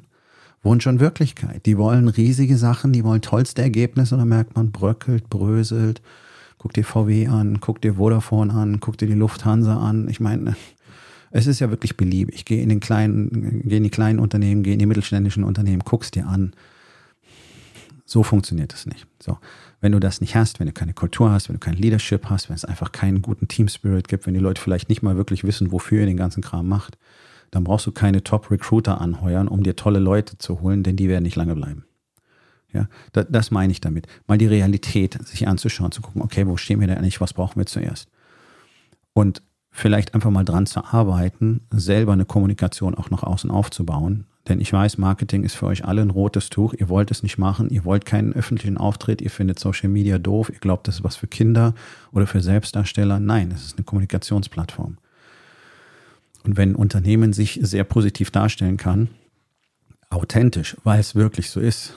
Wunsch 0.62 0.86
und 0.86 1.00
Wirklichkeit. 1.00 1.66
Die 1.66 1.76
wollen 1.76 2.08
riesige 2.08 2.56
Sachen, 2.56 2.92
die 2.92 3.02
wollen 3.02 3.20
tollste 3.20 3.62
Ergebnisse 3.62 4.14
und 4.14 4.20
dann 4.20 4.28
merkt 4.28 4.54
man, 4.54 4.70
bröckelt, 4.70 5.28
bröselt. 5.28 6.02
Guck 6.58 6.72
dir 6.74 6.84
VW 6.84 7.26
an, 7.26 7.58
guck 7.60 7.80
dir 7.80 7.94
Vodafone 7.94 8.52
an, 8.52 8.78
guck 8.78 8.96
dir 8.96 9.08
die 9.08 9.14
Lufthansa 9.14 9.76
an. 9.76 10.08
Ich 10.08 10.20
meine, 10.20 10.54
es 11.32 11.48
ist 11.48 11.58
ja 11.58 11.70
wirklich 11.70 11.96
beliebig. 11.96 12.36
Ich 12.36 12.44
gehe 12.44 12.62
in 12.62 12.68
den 12.68 12.78
kleinen, 12.78 13.62
gehe 13.64 13.78
in 13.78 13.82
die 13.82 13.90
kleinen 13.90 14.20
Unternehmen, 14.20 14.62
gehe 14.62 14.74
in 14.74 14.78
die 14.78 14.86
mittelständischen 14.86 15.42
Unternehmen, 15.42 15.82
guck's 15.84 16.12
dir 16.12 16.28
an. 16.28 16.52
So 18.04 18.22
funktioniert 18.22 18.72
es 18.72 18.86
nicht. 18.86 19.06
So. 19.18 19.38
Wenn 19.82 19.92
du 19.92 19.98
das 19.98 20.20
nicht 20.20 20.36
hast, 20.36 20.60
wenn 20.60 20.68
du 20.68 20.72
keine 20.72 20.94
Kultur 20.94 21.32
hast, 21.32 21.48
wenn 21.48 21.56
du 21.56 21.60
kein 21.60 21.74
Leadership 21.74 22.30
hast, 22.30 22.48
wenn 22.48 22.54
es 22.54 22.64
einfach 22.64 22.92
keinen 22.92 23.20
guten 23.20 23.48
Team 23.48 23.66
Spirit 23.66 24.06
gibt, 24.06 24.26
wenn 24.26 24.34
die 24.34 24.40
Leute 24.40 24.62
vielleicht 24.62 24.88
nicht 24.88 25.02
mal 25.02 25.16
wirklich 25.16 25.42
wissen, 25.42 25.72
wofür 25.72 26.00
ihr 26.00 26.06
den 26.06 26.16
ganzen 26.16 26.40
Kram 26.40 26.68
macht, 26.68 26.96
dann 27.50 27.64
brauchst 27.64 27.86
du 27.86 27.92
keine 27.92 28.22
Top-Recruiter 28.22 29.00
anheuern, 29.00 29.48
um 29.48 29.64
dir 29.64 29.74
tolle 29.74 29.98
Leute 29.98 30.38
zu 30.38 30.60
holen, 30.60 30.84
denn 30.84 30.94
die 30.94 31.08
werden 31.08 31.24
nicht 31.24 31.34
lange 31.34 31.56
bleiben. 31.56 31.84
Ja, 32.72 32.88
das, 33.12 33.26
das 33.28 33.50
meine 33.50 33.72
ich 33.72 33.80
damit. 33.80 34.06
Mal 34.28 34.38
die 34.38 34.46
Realität 34.46 35.18
sich 35.26 35.48
anzuschauen, 35.48 35.90
zu 35.90 36.00
gucken, 36.00 36.22
okay, 36.22 36.46
wo 36.46 36.56
stehen 36.56 36.80
wir 36.80 36.86
denn 36.86 36.98
eigentlich, 36.98 37.20
was 37.20 37.34
brauchen 37.34 37.58
wir 37.58 37.66
zuerst? 37.66 38.08
Und 39.14 39.42
vielleicht 39.72 40.14
einfach 40.14 40.30
mal 40.30 40.44
dran 40.44 40.66
zu 40.66 40.84
arbeiten, 40.84 41.66
selber 41.72 42.12
eine 42.12 42.24
Kommunikation 42.24 42.94
auch 42.94 43.10
nach 43.10 43.24
außen 43.24 43.50
aufzubauen, 43.50 44.26
denn 44.48 44.60
ich 44.60 44.72
weiß, 44.72 44.98
Marketing 44.98 45.44
ist 45.44 45.54
für 45.54 45.66
euch 45.66 45.84
alle 45.84 46.02
ein 46.02 46.10
rotes 46.10 46.50
Tuch. 46.50 46.74
Ihr 46.74 46.88
wollt 46.88 47.12
es 47.12 47.22
nicht 47.22 47.38
machen. 47.38 47.70
Ihr 47.70 47.84
wollt 47.84 48.04
keinen 48.04 48.32
öffentlichen 48.32 48.76
Auftritt. 48.76 49.22
Ihr 49.22 49.30
findet 49.30 49.60
Social 49.60 49.88
Media 49.88 50.18
doof. 50.18 50.50
Ihr 50.52 50.58
glaubt, 50.58 50.88
das 50.88 50.96
ist 50.96 51.04
was 51.04 51.16
für 51.16 51.28
Kinder 51.28 51.74
oder 52.10 52.26
für 52.26 52.40
Selbstdarsteller. 52.40 53.20
Nein, 53.20 53.52
es 53.52 53.66
ist 53.66 53.76
eine 53.76 53.84
Kommunikationsplattform. 53.84 54.98
Und 56.44 56.56
wenn 56.56 56.72
ein 56.72 56.76
Unternehmen 56.76 57.32
sich 57.32 57.60
sehr 57.62 57.84
positiv 57.84 58.32
darstellen 58.32 58.76
kann, 58.76 59.10
authentisch, 60.10 60.76
weil 60.82 60.98
es 60.98 61.14
wirklich 61.14 61.50
so 61.50 61.60
ist, 61.60 61.96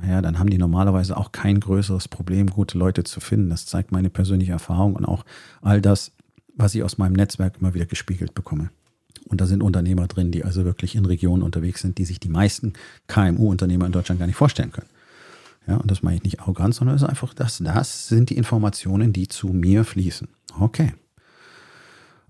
naja, 0.00 0.22
dann 0.22 0.38
haben 0.38 0.50
die 0.50 0.58
normalerweise 0.58 1.16
auch 1.16 1.32
kein 1.32 1.58
größeres 1.58 2.06
Problem, 2.06 2.50
gute 2.50 2.78
Leute 2.78 3.02
zu 3.02 3.18
finden. 3.18 3.50
Das 3.50 3.66
zeigt 3.66 3.90
meine 3.90 4.10
persönliche 4.10 4.52
Erfahrung 4.52 4.94
und 4.94 5.04
auch 5.04 5.24
all 5.60 5.80
das, 5.80 6.12
was 6.54 6.74
ich 6.76 6.84
aus 6.84 6.98
meinem 6.98 7.14
Netzwerk 7.14 7.56
immer 7.60 7.74
wieder 7.74 7.86
gespiegelt 7.86 8.34
bekomme. 8.34 8.70
Und 9.26 9.40
da 9.40 9.46
sind 9.46 9.62
Unternehmer 9.62 10.06
drin, 10.06 10.30
die 10.30 10.44
also 10.44 10.64
wirklich 10.64 10.94
in 10.94 11.06
Regionen 11.06 11.42
unterwegs 11.42 11.80
sind, 11.80 11.98
die 11.98 12.04
sich 12.04 12.20
die 12.20 12.28
meisten 12.28 12.74
KMU-Unternehmer 13.08 13.86
in 13.86 13.92
Deutschland 13.92 14.18
gar 14.18 14.26
nicht 14.26 14.36
vorstellen 14.36 14.72
können. 14.72 14.88
Ja, 15.66 15.76
und 15.76 15.90
das 15.90 16.02
meine 16.02 16.16
ich 16.16 16.24
nicht 16.24 16.40
arrogant, 16.40 16.74
sondern 16.74 16.96
es 16.96 17.02
ist 17.02 17.08
einfach, 17.08 17.32
das, 17.32 17.58
das 17.58 18.08
sind 18.08 18.30
die 18.30 18.36
Informationen, 18.36 19.12
die 19.12 19.28
zu 19.28 19.48
mir 19.48 19.84
fließen. 19.84 20.28
Okay. 20.60 20.92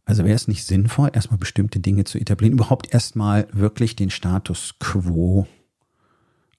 Also 0.04 0.24
wäre 0.24 0.34
es 0.34 0.48
nicht 0.48 0.64
sinnvoll, 0.66 1.10
erstmal 1.12 1.38
bestimmte 1.38 1.80
Dinge 1.80 2.04
zu 2.04 2.18
etablieren, 2.18 2.52
überhaupt 2.52 2.92
erstmal 2.92 3.48
wirklich 3.52 3.96
den 3.96 4.10
Status 4.10 4.74
quo 4.78 5.46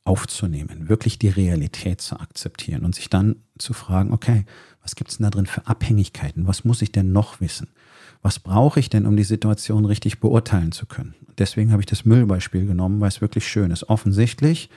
aufzunehmen, 0.03 0.89
wirklich 0.89 1.17
die 1.19 1.29
Realität 1.29 2.01
zu 2.01 2.19
akzeptieren 2.19 2.85
und 2.85 2.93
sich 2.95 3.09
dann 3.09 3.37
zu 3.57 3.73
fragen, 3.73 4.13
okay, 4.13 4.45
was 4.81 4.95
gibt 4.95 5.11
es 5.11 5.17
denn 5.17 5.25
da 5.25 5.31
drin 5.31 5.45
für 5.45 5.65
Abhängigkeiten? 5.67 6.47
Was 6.47 6.63
muss 6.63 6.81
ich 6.81 6.91
denn 6.91 7.11
noch 7.11 7.39
wissen? 7.41 7.69
Was 8.25 8.39
brauche 8.39 8.79
ich 8.79 8.89
denn, 8.89 9.05
um 9.05 9.15
die 9.15 9.23
Situation 9.23 9.85
richtig 9.85 10.19
beurteilen 10.19 10.71
zu 10.71 10.87
können? 10.87 11.13
Deswegen 11.37 11.71
habe 11.71 11.83
ich 11.83 11.85
das 11.85 12.05
Müllbeispiel 12.05 12.65
genommen, 12.65 12.99
weil 12.99 13.09
es 13.09 13.21
wirklich 13.21 13.47
schön 13.47 13.69
ist. 13.69 13.87
Offensichtlich 13.87 14.71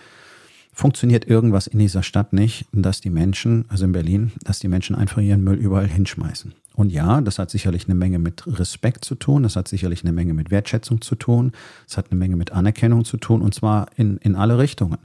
funktioniert 0.74 1.26
irgendwas 1.26 1.66
in 1.66 1.78
dieser 1.78 2.02
Stadt 2.02 2.34
nicht, 2.34 2.66
dass 2.72 3.00
die 3.00 3.08
Menschen, 3.08 3.64
also 3.70 3.86
in 3.86 3.92
Berlin, 3.92 4.32
dass 4.42 4.58
die 4.58 4.68
Menschen 4.68 4.94
einfach 4.94 5.22
ihren 5.22 5.42
Müll 5.42 5.56
überall 5.56 5.88
hinschmeißen. 5.88 6.52
Und 6.74 6.92
ja, 6.92 7.22
das 7.22 7.38
hat 7.38 7.48
sicherlich 7.48 7.86
eine 7.86 7.94
Menge 7.94 8.18
mit 8.18 8.42
Respekt 8.46 9.06
zu 9.06 9.14
tun, 9.14 9.44
das 9.44 9.56
hat 9.56 9.66
sicherlich 9.66 10.04
eine 10.04 10.12
Menge 10.12 10.34
mit 10.34 10.50
Wertschätzung 10.50 11.00
zu 11.00 11.14
tun, 11.14 11.52
es 11.88 11.96
hat 11.96 12.10
eine 12.10 12.18
Menge 12.18 12.36
mit 12.36 12.52
Anerkennung 12.52 13.06
zu 13.06 13.16
tun, 13.16 13.40
und 13.40 13.54
zwar 13.54 13.86
in, 13.96 14.18
in 14.18 14.36
alle 14.36 14.58
Richtungen 14.58 14.98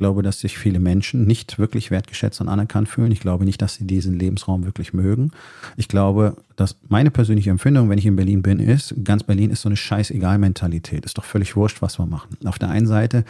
glaube, 0.00 0.22
dass 0.22 0.40
sich 0.40 0.56
viele 0.56 0.80
Menschen 0.80 1.26
nicht 1.26 1.58
wirklich 1.58 1.90
wertgeschätzt 1.90 2.40
und 2.40 2.48
anerkannt 2.48 2.88
fühlen. 2.88 3.12
Ich 3.12 3.20
glaube 3.20 3.44
nicht, 3.44 3.60
dass 3.60 3.74
sie 3.74 3.86
diesen 3.86 4.18
Lebensraum 4.18 4.64
wirklich 4.64 4.94
mögen. 4.94 5.30
Ich 5.76 5.88
glaube, 5.88 6.36
dass 6.56 6.76
meine 6.88 7.10
persönliche 7.10 7.50
Empfindung, 7.50 7.90
wenn 7.90 7.98
ich 7.98 8.06
in 8.06 8.16
Berlin 8.16 8.40
bin, 8.40 8.60
ist, 8.60 8.94
ganz 9.04 9.22
Berlin 9.22 9.50
ist 9.50 9.60
so 9.60 9.68
eine 9.68 9.76
Scheißegal-Mentalität. 9.76 11.04
Ist 11.04 11.18
doch 11.18 11.24
völlig 11.24 11.54
wurscht, 11.54 11.82
was 11.82 11.98
wir 11.98 12.06
machen. 12.06 12.30
Auf 12.46 12.58
der 12.58 12.70
einen 12.70 12.86
Seite 12.86 13.24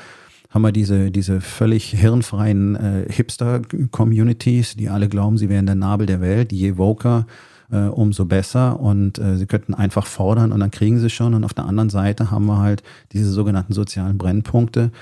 haben 0.48 0.62
wir 0.62 0.70
diese, 0.70 1.10
diese 1.10 1.40
völlig 1.40 1.90
hirnfreien 1.90 2.76
äh, 2.76 3.12
Hipster-Communities, 3.12 4.76
die 4.76 4.88
alle 4.88 5.08
glauben, 5.08 5.38
sie 5.38 5.48
wären 5.48 5.66
der 5.66 5.74
Nabel 5.74 6.06
der 6.06 6.20
Welt. 6.20 6.52
Je 6.52 6.78
woker, 6.78 7.26
äh, 7.72 7.86
umso 7.86 8.26
besser. 8.26 8.78
Und 8.78 9.18
äh, 9.18 9.36
sie 9.36 9.46
könnten 9.46 9.74
einfach 9.74 10.06
fordern 10.06 10.52
und 10.52 10.60
dann 10.60 10.70
kriegen 10.70 11.00
sie 11.00 11.10
schon. 11.10 11.34
Und 11.34 11.42
auf 11.42 11.54
der 11.54 11.66
anderen 11.66 11.90
Seite 11.90 12.30
haben 12.30 12.46
wir 12.46 12.58
halt 12.58 12.84
diese 13.12 13.30
sogenannten 13.30 13.72
sozialen 13.72 14.18
Brennpunkte, 14.18 14.92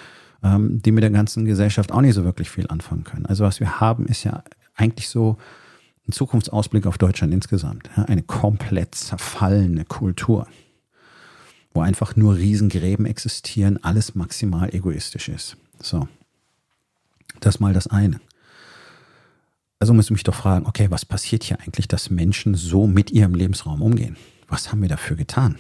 ähm, 0.42 0.80
die 0.83 0.92
mit 0.92 1.02
der 1.02 1.11
ganzen 1.11 1.45
Gesellschaft 1.45 1.92
auch 1.92 2.00
nicht 2.00 2.14
so 2.14 2.25
wirklich 2.25 2.50
viel 2.50 2.66
anfangen 2.68 3.04
können. 3.04 3.26
Also 3.26 3.45
was 3.45 3.61
wir 3.61 3.80
haben, 3.80 4.07
ist 4.07 4.25
ja 4.25 4.42
eigentlich 4.75 5.09
so 5.09 5.37
ein 6.09 6.12
Zukunftsausblick 6.12 6.87
auf 6.87 6.99
Deutschland 6.99 7.33
insgesamt. 7.33 7.90
Ja, 7.97 8.04
eine 8.04 8.23
komplett 8.23 8.95
zerfallene 8.95 9.85
Kultur, 9.85 10.47
wo 11.73 11.80
einfach 11.80 12.16
nur 12.16 12.37
Riesengräben 12.37 13.07
existieren, 13.07 13.83
alles 13.83 14.14
maximal 14.14 14.75
egoistisch 14.75 15.28
ist. 15.28 15.57
So, 15.80 16.09
das 17.40 17.61
mal 17.61 17.73
das 17.73 17.87
eine. 17.88 18.21
Also 19.80 19.95
muss 19.95 20.07
ich 20.07 20.11
mich 20.11 20.25
doch 20.25 20.35
fragen, 20.35 20.66
okay, 20.66 20.90
was 20.90 21.04
passiert 21.04 21.45
hier 21.45 21.61
eigentlich, 21.61 21.87
dass 21.87 22.11
Menschen 22.11 22.54
so 22.54 22.87
mit 22.87 23.12
ihrem 23.12 23.35
Lebensraum 23.35 23.80
umgehen? 23.80 24.16
Was 24.49 24.73
haben 24.73 24.83
wir 24.83 24.88
dafür 24.88 25.16
getan? 25.16 25.57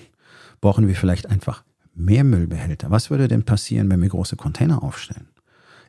Brauchen 0.60 0.88
wir 0.88 0.96
vielleicht 0.96 1.30
einfach 1.30 1.62
mehr 1.98 2.24
Müllbehälter. 2.24 2.90
Was 2.90 3.10
würde 3.10 3.28
denn 3.28 3.44
passieren, 3.44 3.90
wenn 3.90 4.00
wir 4.00 4.08
große 4.08 4.36
Container 4.36 4.82
aufstellen? 4.82 5.28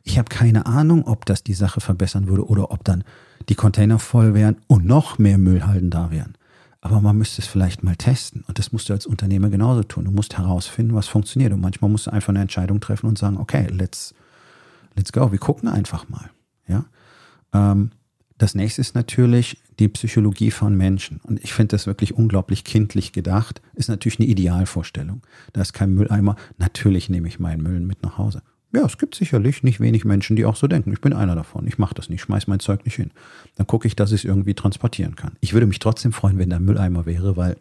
Ich 0.02 0.18
habe 0.18 0.28
keine 0.28 0.66
Ahnung, 0.66 1.04
ob 1.06 1.26
das 1.26 1.42
die 1.42 1.54
Sache 1.54 1.80
verbessern 1.80 2.26
würde 2.26 2.46
oder 2.46 2.70
ob 2.70 2.84
dann 2.84 3.04
die 3.48 3.54
Container 3.54 3.98
voll 3.98 4.34
wären 4.34 4.56
und 4.66 4.86
noch 4.86 5.18
mehr 5.18 5.38
Müllhalden 5.38 5.90
da 5.90 6.10
wären. 6.10 6.34
Aber 6.82 7.00
man 7.00 7.18
müsste 7.18 7.42
es 7.42 7.48
vielleicht 7.48 7.82
mal 7.82 7.96
testen. 7.96 8.42
Und 8.48 8.58
das 8.58 8.72
musst 8.72 8.88
du 8.88 8.94
als 8.94 9.04
Unternehmer 9.04 9.50
genauso 9.50 9.82
tun. 9.82 10.06
Du 10.06 10.10
musst 10.10 10.38
herausfinden, 10.38 10.94
was 10.94 11.08
funktioniert. 11.08 11.52
Und 11.52 11.60
manchmal 11.60 11.90
musst 11.90 12.06
du 12.06 12.10
einfach 12.10 12.30
eine 12.30 12.40
Entscheidung 12.40 12.80
treffen 12.80 13.06
und 13.06 13.18
sagen, 13.18 13.36
okay, 13.36 13.66
let's, 13.70 14.14
let's 14.96 15.12
go. 15.12 15.30
Wir 15.30 15.38
gucken 15.38 15.68
einfach 15.68 16.08
mal. 16.08 16.30
Ja. 16.66 16.86
Ähm, 17.52 17.90
das 18.38 18.54
nächste 18.54 18.80
ist 18.80 18.94
natürlich 18.94 19.58
die 19.80 19.88
Psychologie 19.88 20.50
von 20.50 20.76
Menschen. 20.76 21.20
Und 21.24 21.42
ich 21.42 21.52
finde 21.52 21.74
das 21.74 21.86
wirklich 21.86 22.14
unglaublich 22.14 22.64
kindlich 22.64 23.12
gedacht. 23.12 23.60
Ist 23.74 23.88
natürlich 23.88 24.20
eine 24.20 24.28
Idealvorstellung. 24.28 25.22
Da 25.52 25.62
ist 25.62 25.72
kein 25.72 25.94
Mülleimer. 25.94 26.36
Natürlich 26.58 27.08
nehme 27.08 27.28
ich 27.28 27.40
meinen 27.40 27.62
Müll 27.62 27.80
mit 27.80 28.02
nach 28.02 28.18
Hause. 28.18 28.42
Ja, 28.72 28.84
es 28.86 28.98
gibt 28.98 29.16
sicherlich 29.16 29.64
nicht 29.64 29.80
wenig 29.80 30.04
Menschen, 30.04 30.36
die 30.36 30.44
auch 30.44 30.54
so 30.54 30.68
denken. 30.68 30.92
Ich 30.92 31.00
bin 31.00 31.12
einer 31.12 31.34
davon. 31.34 31.66
Ich 31.66 31.78
mache 31.78 31.94
das 31.94 32.08
nicht, 32.08 32.20
schmeiß 32.20 32.46
mein 32.46 32.60
Zeug 32.60 32.84
nicht 32.84 32.94
hin. 32.94 33.10
Dann 33.56 33.66
gucke 33.66 33.88
ich, 33.88 33.96
dass 33.96 34.12
ich 34.12 34.20
es 34.20 34.24
irgendwie 34.24 34.54
transportieren 34.54 35.16
kann. 35.16 35.32
Ich 35.40 35.54
würde 35.54 35.66
mich 35.66 35.80
trotzdem 35.80 36.12
freuen, 36.12 36.38
wenn 36.38 36.50
da 36.50 36.56
ein 36.56 36.64
Mülleimer 36.64 37.04
wäre, 37.04 37.36
weil 37.36 37.56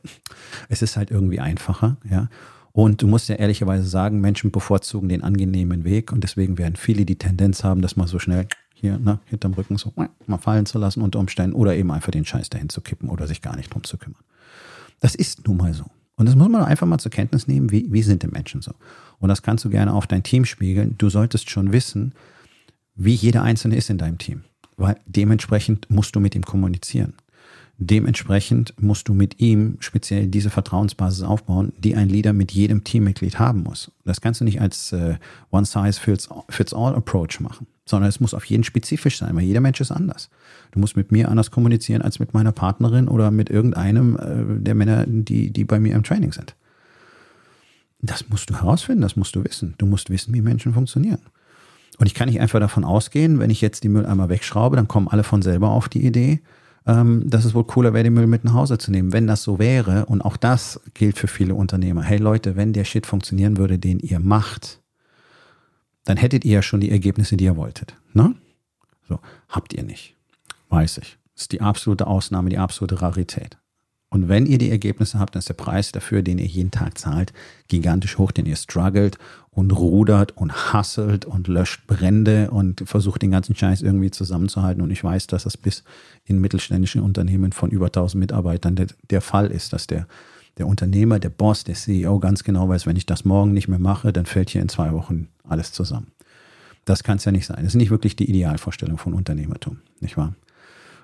es 0.67 0.83
ist 0.83 0.97
halt 0.97 1.09
irgendwie 1.09 1.39
einfacher, 1.39 1.97
ja. 2.07 2.29
Und 2.71 3.01
du 3.01 3.07
musst 3.07 3.27
ja 3.27 3.35
ehrlicherweise 3.35 3.87
sagen, 3.87 4.21
Menschen 4.21 4.51
bevorzugen 4.51 5.09
den 5.09 5.23
angenehmen 5.23 5.83
Weg 5.83 6.11
und 6.11 6.23
deswegen 6.23 6.59
werden 6.59 6.75
viele 6.75 7.03
die 7.03 7.17
Tendenz 7.17 7.63
haben, 7.63 7.81
das 7.81 7.95
mal 7.95 8.07
so 8.07 8.19
schnell 8.19 8.47
hier 8.79 8.97
ne, 8.97 9.19
hinterm 9.25 9.53
Rücken 9.53 9.77
so 9.77 9.93
mal 10.27 10.37
fallen 10.37 10.65
zu 10.65 10.77
lassen 10.77 11.01
unter 11.01 11.19
Umständen 11.19 11.55
oder 11.55 11.75
eben 11.75 11.91
einfach 11.91 12.11
den 12.11 12.25
Scheiß 12.25 12.49
dahin 12.49 12.69
zu 12.69 12.81
kippen 12.81 13.09
oder 13.09 13.27
sich 13.27 13.41
gar 13.41 13.55
nicht 13.55 13.73
drum 13.73 13.83
zu 13.83 13.97
kümmern. 13.97 14.23
Das 14.99 15.15
ist 15.15 15.47
nun 15.47 15.57
mal 15.57 15.73
so. 15.73 15.85
Und 16.15 16.25
das 16.25 16.35
muss 16.35 16.49
man 16.49 16.63
einfach 16.63 16.85
mal 16.85 16.99
zur 16.99 17.11
Kenntnis 17.11 17.47
nehmen, 17.47 17.71
wie, 17.71 17.91
wie 17.91 18.01
sind 18.01 18.23
die 18.23 18.27
Menschen 18.27 18.61
so. 18.61 18.73
Und 19.19 19.29
das 19.29 19.41
kannst 19.41 19.63
du 19.63 19.69
gerne 19.69 19.93
auf 19.93 20.07
dein 20.07 20.23
Team 20.23 20.45
spiegeln. 20.45 20.95
Du 20.97 21.09
solltest 21.09 21.49
schon 21.49 21.71
wissen, 21.71 22.13
wie 22.95 23.13
jeder 23.13 23.43
Einzelne 23.43 23.77
ist 23.77 23.89
in 23.89 23.97
deinem 23.97 24.17
Team. 24.17 24.43
Weil 24.75 24.97
dementsprechend 25.05 25.89
musst 25.89 26.15
du 26.15 26.19
mit 26.19 26.35
ihm 26.35 26.43
kommunizieren. 26.43 27.13
Dementsprechend 27.77 28.73
musst 28.81 29.07
du 29.07 29.13
mit 29.13 29.39
ihm 29.39 29.77
speziell 29.79 30.27
diese 30.27 30.49
Vertrauensbasis 30.49 31.23
aufbauen, 31.23 31.71
die 31.77 31.95
ein 31.95 32.09
Leader 32.09 32.33
mit 32.33 32.51
jedem 32.51 32.83
Teammitglied 32.83 33.39
haben 33.39 33.63
muss. 33.63 33.89
Das 34.03 34.19
kannst 34.19 34.41
du 34.41 34.45
nicht 34.45 34.59
als 34.59 34.91
äh, 34.91 35.15
One-Size-Fits-All-Approach 35.51 37.39
machen, 37.39 37.67
sondern 37.89 38.09
es 38.09 38.19
muss 38.19 38.33
auf 38.33 38.45
jeden 38.45 38.63
spezifisch 38.63 39.17
sein, 39.17 39.35
weil 39.35 39.43
jeder 39.43 39.61
Mensch 39.61 39.81
ist 39.81 39.91
anders. 39.91 40.29
Du 40.71 40.79
musst 40.79 40.95
mit 40.95 41.11
mir 41.11 41.29
anders 41.29 41.51
kommunizieren 41.51 42.01
als 42.01 42.19
mit 42.19 42.33
meiner 42.33 42.51
Partnerin 42.51 43.07
oder 43.07 43.31
mit 43.31 43.49
irgendeinem 43.49 44.15
äh, 44.15 44.61
der 44.61 44.75
Männer, 44.75 45.05
die, 45.07 45.51
die 45.51 45.65
bei 45.65 45.79
mir 45.79 45.95
im 45.95 46.03
Training 46.03 46.31
sind. 46.31 46.55
Das 48.01 48.29
musst 48.29 48.49
du 48.49 48.55
herausfinden, 48.55 49.01
das 49.01 49.15
musst 49.15 49.35
du 49.35 49.43
wissen. 49.43 49.73
Du 49.77 49.85
musst 49.85 50.09
wissen, 50.09 50.33
wie 50.33 50.41
Menschen 50.41 50.73
funktionieren. 50.73 51.19
Und 51.97 52.05
ich 52.05 52.13
kann 52.13 52.29
nicht 52.29 52.39
einfach 52.39 52.59
davon 52.59 52.85
ausgehen, 52.85 53.39
wenn 53.39 53.49
ich 53.49 53.59
jetzt 53.59 53.83
die 53.83 53.89
Mülleimer 53.89 54.29
wegschraube, 54.29 54.77
dann 54.77 54.87
kommen 54.87 55.09
alle 55.09 55.23
von 55.23 55.41
selber 55.41 55.69
auf 55.69 55.89
die 55.89 56.05
Idee, 56.05 56.39
ähm, 56.85 57.23
dass 57.29 57.43
es 57.43 57.53
wohl 57.53 57.65
cooler 57.65 57.93
wäre, 57.93 58.05
den 58.05 58.13
Müll 58.13 58.27
mit 58.27 58.45
nach 58.45 58.53
Hause 58.53 58.77
zu 58.77 58.91
nehmen. 58.91 59.11
Wenn 59.11 59.27
das 59.27 59.43
so 59.43 59.59
wäre, 59.59 60.05
und 60.05 60.21
auch 60.21 60.37
das 60.37 60.79
gilt 60.93 61.17
für 61.17 61.27
viele 61.27 61.55
Unternehmer, 61.55 62.03
hey 62.03 62.17
Leute, 62.19 62.55
wenn 62.55 62.71
der 62.71 62.85
Shit 62.85 63.05
funktionieren 63.05 63.57
würde, 63.57 63.79
den 63.79 63.99
ihr 63.99 64.19
macht, 64.19 64.79
dann 66.05 66.17
hättet 66.17 66.45
ihr 66.45 66.53
ja 66.53 66.61
schon 66.61 66.79
die 66.79 66.91
Ergebnisse, 66.91 67.37
die 67.37 67.45
ihr 67.45 67.57
wolltet. 67.57 67.95
Ne? 68.13 68.35
So, 69.07 69.19
habt 69.47 69.73
ihr 69.73 69.83
nicht. 69.83 70.15
Weiß 70.69 70.97
ich. 70.99 71.17
Das 71.33 71.43
ist 71.43 71.51
die 71.51 71.61
absolute 71.61 72.07
Ausnahme, 72.07 72.49
die 72.49 72.57
absolute 72.57 73.01
Rarität. 73.01 73.57
Und 74.11 74.27
wenn 74.27 74.47
ihr 74.47 74.57
die 74.57 74.71
Ergebnisse 74.71 75.19
habt, 75.19 75.35
dann 75.35 75.39
ist 75.39 75.49
der 75.49 75.53
Preis 75.53 75.91
dafür, 75.91 76.23
den 76.23 76.39
ihr 76.39 76.47
jeden 76.47 76.71
Tag 76.71 76.97
zahlt, 76.97 77.31
gigantisch 77.67 78.17
hoch, 78.17 78.31
denn 78.31 78.47
ihr 78.47 78.55
struggelt 78.55 79.19
und 79.51 79.71
rudert 79.71 80.35
und 80.35 80.73
hasselt 80.73 81.25
und 81.25 81.47
löscht 81.47 81.85
Brände 81.85 82.49
und 82.49 82.81
versucht 82.85 83.21
den 83.21 83.31
ganzen 83.31 83.55
Scheiß 83.55 83.83
irgendwie 83.83 84.09
zusammenzuhalten. 84.09 84.81
Und 84.81 84.89
ich 84.89 85.03
weiß, 85.03 85.27
dass 85.27 85.43
das 85.43 85.57
bis 85.57 85.83
in 86.25 86.41
mittelständischen 86.41 87.01
Unternehmen 87.01 87.51
von 87.51 87.69
über 87.69 87.87
1000 87.87 88.19
Mitarbeitern 88.19 88.75
der, 88.75 88.87
der 89.11 89.21
Fall 89.21 89.51
ist, 89.51 89.73
dass 89.73 89.85
der, 89.85 90.07
der 90.59 90.67
Unternehmer, 90.67 91.19
der 91.19 91.29
Boss, 91.29 91.63
der 91.63 91.75
CEO 91.75 92.19
ganz 92.19 92.43
genau 92.43 92.69
weiß, 92.69 92.85
wenn 92.85 92.97
ich 92.97 93.05
das 93.05 93.25
morgen 93.25 93.53
nicht 93.53 93.69
mehr 93.69 93.79
mache, 93.79 94.13
dann 94.13 94.25
fällt 94.25 94.49
hier 94.49 94.61
in 94.61 94.69
zwei 94.69 94.91
Wochen 94.93 95.29
alles 95.47 95.71
zusammen. 95.71 96.07
Das 96.85 97.03
kann 97.03 97.17
es 97.17 97.25
ja 97.25 97.31
nicht 97.31 97.45
sein. 97.45 97.57
Das 97.57 97.67
ist 97.67 97.75
nicht 97.75 97.91
wirklich 97.91 98.15
die 98.15 98.29
Idealvorstellung 98.29 98.97
von 98.97 99.13
Unternehmertum, 99.13 99.79
nicht 100.01 100.17
wahr? 100.17 100.35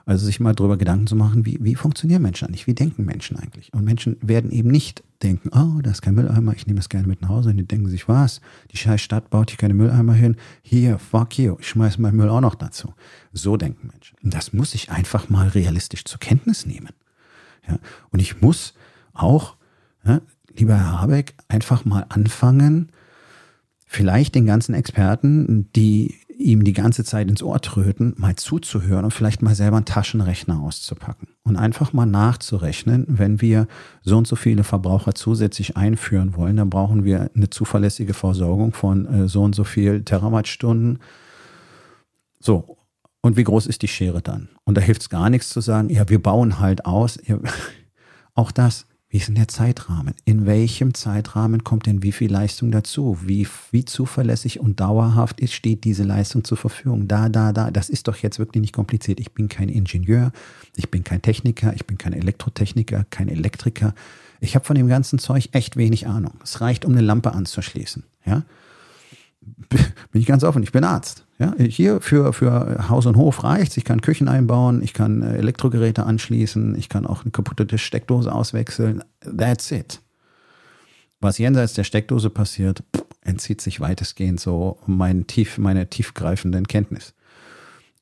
Also 0.07 0.25
sich 0.25 0.39
mal 0.39 0.53
darüber 0.53 0.77
Gedanken 0.77 1.07
zu 1.07 1.15
machen, 1.15 1.47
wie, 1.47 1.57
wie 1.61 1.73
funktionieren 1.73 2.21
Menschen 2.21 2.47
eigentlich, 2.47 2.67
wie 2.67 2.75
denken 2.75 3.05
Menschen 3.05 3.37
eigentlich. 3.37 3.73
Und 3.73 3.85
Menschen 3.85 4.17
werden 4.21 4.51
eben 4.51 4.69
nicht 4.69 5.03
denken, 5.23 5.49
oh, 5.49 5.81
da 5.81 5.89
ist 5.89 6.03
kein 6.03 6.13
Mülleimer, 6.13 6.53
ich 6.53 6.67
nehme 6.67 6.77
das 6.77 6.89
gerne 6.89 7.07
mit 7.07 7.21
nach 7.21 7.29
Hause. 7.29 7.49
Und 7.49 7.57
die 7.57 7.65
denken 7.65 7.89
sich, 7.89 8.07
was, 8.07 8.39
die 8.71 8.77
scheiß 8.77 9.01
Stadt 9.01 9.31
baut 9.31 9.49
hier 9.49 9.57
keine 9.57 9.73
Mülleimer 9.73 10.13
hin. 10.13 10.35
Hier, 10.61 10.99
fuck 10.99 11.39
you, 11.39 11.57
ich 11.59 11.69
schmeiße 11.69 11.99
meinen 11.99 12.17
Müll 12.17 12.29
auch 12.29 12.41
noch 12.41 12.53
dazu. 12.53 12.93
So 13.33 13.57
denken 13.57 13.87
Menschen. 13.87 14.15
Und 14.21 14.31
das 14.31 14.53
muss 14.53 14.75
ich 14.75 14.91
einfach 14.91 15.29
mal 15.29 15.47
realistisch 15.47 16.05
zur 16.05 16.19
Kenntnis 16.19 16.67
nehmen. 16.67 16.89
Ja, 17.67 17.79
und 18.11 18.19
ich 18.19 18.41
muss 18.41 18.75
auch, 19.15 19.55
ja, 20.05 20.21
lieber 20.55 20.75
Herr 20.75 21.01
Habeck, 21.01 21.35
einfach 21.47 21.85
mal 21.85 22.05
anfangen, 22.09 22.91
vielleicht 23.85 24.35
den 24.35 24.45
ganzen 24.45 24.73
Experten, 24.73 25.69
die 25.75 26.15
ihm 26.37 26.63
die 26.63 26.73
ganze 26.73 27.03
Zeit 27.03 27.29
ins 27.29 27.41
Ohr 27.41 27.61
tröten, 27.61 28.13
mal 28.17 28.35
zuzuhören 28.35 29.05
und 29.05 29.11
vielleicht 29.11 29.41
mal 29.41 29.55
selber 29.55 29.77
einen 29.77 29.85
Taschenrechner 29.85 30.59
auszupacken 30.59 31.29
und 31.43 31.55
einfach 31.55 31.93
mal 31.93 32.05
nachzurechnen, 32.05 33.05
wenn 33.07 33.41
wir 33.41 33.67
so 34.03 34.17
und 34.17 34.27
so 34.27 34.35
viele 34.35 34.63
Verbraucher 34.63 35.15
zusätzlich 35.15 35.77
einführen 35.77 36.35
wollen, 36.35 36.57
dann 36.57 36.69
brauchen 36.69 37.03
wir 37.03 37.31
eine 37.35 37.49
zuverlässige 37.49 38.13
Versorgung 38.13 38.73
von 38.73 39.05
äh, 39.05 39.27
so 39.27 39.43
und 39.43 39.55
so 39.55 39.63
viel 39.63 40.03
Terawattstunden. 40.03 40.99
So, 42.39 42.77
und 43.21 43.37
wie 43.37 43.43
groß 43.43 43.67
ist 43.67 43.81
die 43.81 43.87
Schere 43.87 44.21
dann? 44.21 44.49
Und 44.65 44.75
da 44.77 44.81
hilft 44.81 45.01
es 45.01 45.09
gar 45.09 45.29
nichts 45.29 45.49
zu 45.49 45.61
sagen, 45.61 45.89
ja, 45.89 46.07
wir 46.09 46.21
bauen 46.21 46.59
halt 46.59 46.85
aus. 46.85 47.17
Auch 48.35 48.51
das, 48.51 48.85
wie 49.15 49.19
ist 49.19 49.29
denn 49.29 49.35
der 49.35 49.47
Zeitrahmen? 49.47 50.13
In 50.25 50.45
welchem 50.45 50.93
Zeitrahmen 50.93 51.63
kommt 51.63 51.85
denn 51.85 52.03
wie 52.03 52.11
viel 52.11 52.29
Leistung 52.29 52.69
dazu? 52.69 53.17
Wie, 53.23 53.47
wie 53.71 53.85
zuverlässig 53.85 54.59
und 54.59 54.81
dauerhaft 54.81 55.39
ist, 55.39 55.53
steht 55.53 55.85
diese 55.85 56.03
Leistung 56.03 56.43
zur 56.43 56.57
Verfügung? 56.57 57.07
Da, 57.07 57.29
da, 57.29 57.53
da. 57.53 57.71
Das 57.71 57.87
ist 57.87 58.09
doch 58.09 58.17
jetzt 58.17 58.39
wirklich 58.39 58.59
nicht 58.59 58.73
kompliziert. 58.73 59.21
Ich 59.21 59.31
bin 59.31 59.47
kein 59.47 59.69
Ingenieur, 59.69 60.33
ich 60.75 60.91
bin 60.91 61.05
kein 61.05 61.21
Techniker, 61.21 61.73
ich 61.73 61.87
bin 61.87 61.97
kein 61.97 62.11
Elektrotechniker, 62.11 63.05
kein 63.09 63.29
Elektriker. 63.29 63.95
Ich 64.41 64.53
habe 64.53 64.65
von 64.65 64.75
dem 64.75 64.89
ganzen 64.89 65.17
Zeug 65.17 65.47
echt 65.53 65.77
wenig 65.77 66.07
Ahnung. 66.07 66.33
Es 66.43 66.59
reicht, 66.59 66.83
um 66.83 66.91
eine 66.91 66.99
Lampe 66.99 67.31
anzuschließen. 67.31 68.03
Ja? 68.25 68.43
Bin 69.69 70.21
ich 70.21 70.25
ganz 70.25 70.43
offen, 70.43 70.63
ich 70.63 70.71
bin 70.71 70.83
Arzt. 70.83 71.25
Ja, 71.37 71.53
hier 71.57 71.99
für, 71.99 72.31
für 72.31 72.89
Haus 72.89 73.05
und 73.05 73.17
Hof 73.17 73.43
reicht's. 73.43 73.77
Ich 73.77 73.83
kann 73.83 74.01
Küchen 74.01 74.27
einbauen, 74.27 74.81
ich 74.81 74.93
kann 74.93 75.21
äh, 75.21 75.37
Elektrogeräte 75.37 76.05
anschließen, 76.05 76.75
ich 76.77 76.87
kann 76.87 77.05
auch 77.05 77.23
eine 77.23 77.31
kaputte 77.31 77.77
Steckdose 77.77 78.33
auswechseln. 78.33 79.03
That's 79.21 79.71
it. 79.71 80.01
Was 81.19 81.37
jenseits 81.37 81.73
der 81.73 81.83
Steckdose 81.83 82.29
passiert, 82.29 82.83
entzieht 83.21 83.59
sich 83.59 83.79
weitestgehend 83.79 84.39
so 84.39 84.79
mein 84.85 85.27
tief, 85.27 85.57
meine 85.57 85.89
tiefgreifenden 85.89 86.67
Kenntnis. 86.67 87.13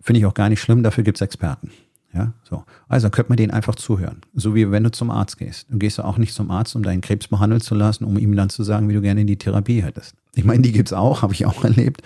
Finde 0.01 0.19
ich 0.19 0.25
auch 0.25 0.33
gar 0.33 0.49
nicht 0.49 0.61
schlimm, 0.61 0.83
dafür 0.83 1.03
gibt's 1.03 1.21
Experten. 1.21 1.71
Ja, 2.13 2.33
so. 2.43 2.63
Also 2.87 3.09
könnte 3.09 3.29
man 3.29 3.37
denen 3.37 3.51
einfach 3.51 3.75
zuhören. 3.75 4.21
So 4.35 4.53
wie 4.53 4.69
wenn 4.69 4.83
du 4.83 4.91
zum 4.91 5.09
Arzt 5.09 5.39
gehst. 5.39 5.65
Du 5.69 5.79
gehst 5.79 5.99
auch 5.99 6.19
nicht 6.19 6.33
zum 6.33 6.51
Arzt, 6.51 6.75
um 6.75 6.83
deinen 6.83 7.01
Krebs 7.01 7.27
behandeln 7.27 7.59
zu 7.59 7.73
lassen, 7.73 8.03
um 8.03 8.19
ihm 8.19 8.35
dann 8.35 8.49
zu 8.49 8.63
sagen, 8.63 8.87
wie 8.87 8.93
du 8.93 9.01
gerne 9.01 9.21
in 9.21 9.27
die 9.27 9.37
Therapie 9.37 9.81
hättest. 9.81 10.15
Ich 10.35 10.43
meine, 10.43 10.61
die 10.61 10.71
gibt's 10.71 10.93
auch, 10.93 11.23
habe 11.23 11.33
ich 11.33 11.45
auch 11.47 11.63
erlebt. 11.63 12.01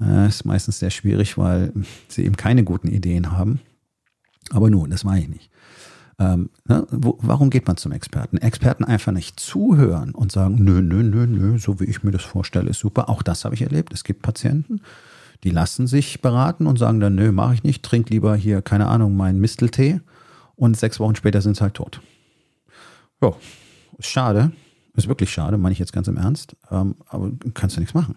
Äh, 0.00 0.26
ist 0.26 0.44
meistens 0.44 0.80
sehr 0.80 0.90
schwierig, 0.90 1.38
weil 1.38 1.72
sie 2.08 2.24
eben 2.24 2.36
keine 2.36 2.64
guten 2.64 2.88
Ideen 2.88 3.32
haben. 3.32 3.60
Aber 4.50 4.68
nun, 4.68 4.90
das 4.90 5.04
mache 5.04 5.20
ich 5.20 5.28
nicht. 5.28 5.50
Ähm, 6.18 6.50
ne, 6.64 6.86
wo, 6.90 7.18
warum 7.20 7.50
geht 7.50 7.66
man 7.66 7.76
zum 7.76 7.92
Experten? 7.92 8.38
Experten 8.38 8.84
einfach 8.84 9.12
nicht 9.12 9.38
zuhören 9.38 10.12
und 10.12 10.32
sagen, 10.32 10.56
nö, 10.64 10.80
nö, 10.80 11.02
nö, 11.02 11.26
nö, 11.26 11.58
so 11.58 11.78
wie 11.78 11.84
ich 11.84 12.02
mir 12.02 12.10
das 12.10 12.22
vorstelle, 12.22 12.70
ist 12.70 12.80
super. 12.80 13.08
Auch 13.08 13.22
das 13.22 13.44
habe 13.44 13.54
ich 13.54 13.62
erlebt. 13.62 13.92
Es 13.92 14.02
gibt 14.02 14.22
Patienten, 14.22 14.80
die 15.44 15.50
lassen 15.50 15.86
sich 15.86 16.20
beraten 16.20 16.66
und 16.66 16.78
sagen 16.78 17.00
dann, 17.00 17.14
nö, 17.14 17.32
mache 17.32 17.54
ich 17.54 17.62
nicht, 17.62 17.82
trink 17.82 18.10
lieber 18.10 18.36
hier, 18.36 18.62
keine 18.62 18.86
Ahnung, 18.86 19.16
meinen 19.16 19.40
Misteltee 19.40 20.00
und 20.56 20.76
sechs 20.76 21.00
Wochen 21.00 21.16
später 21.16 21.40
sind 21.40 21.56
sie 21.56 21.62
halt 21.62 21.74
tot. 21.74 22.00
Ja, 23.22 23.34
ist 23.98 24.08
schade, 24.08 24.52
ist 24.94 25.08
wirklich 25.08 25.30
schade, 25.30 25.58
meine 25.58 25.72
ich 25.72 25.78
jetzt 25.78 25.92
ganz 25.92 26.08
im 26.08 26.16
Ernst, 26.16 26.56
ähm, 26.70 26.96
aber 27.08 27.30
kannst 27.54 27.76
du 27.76 27.80
nichts 27.80 27.94
machen. 27.94 28.16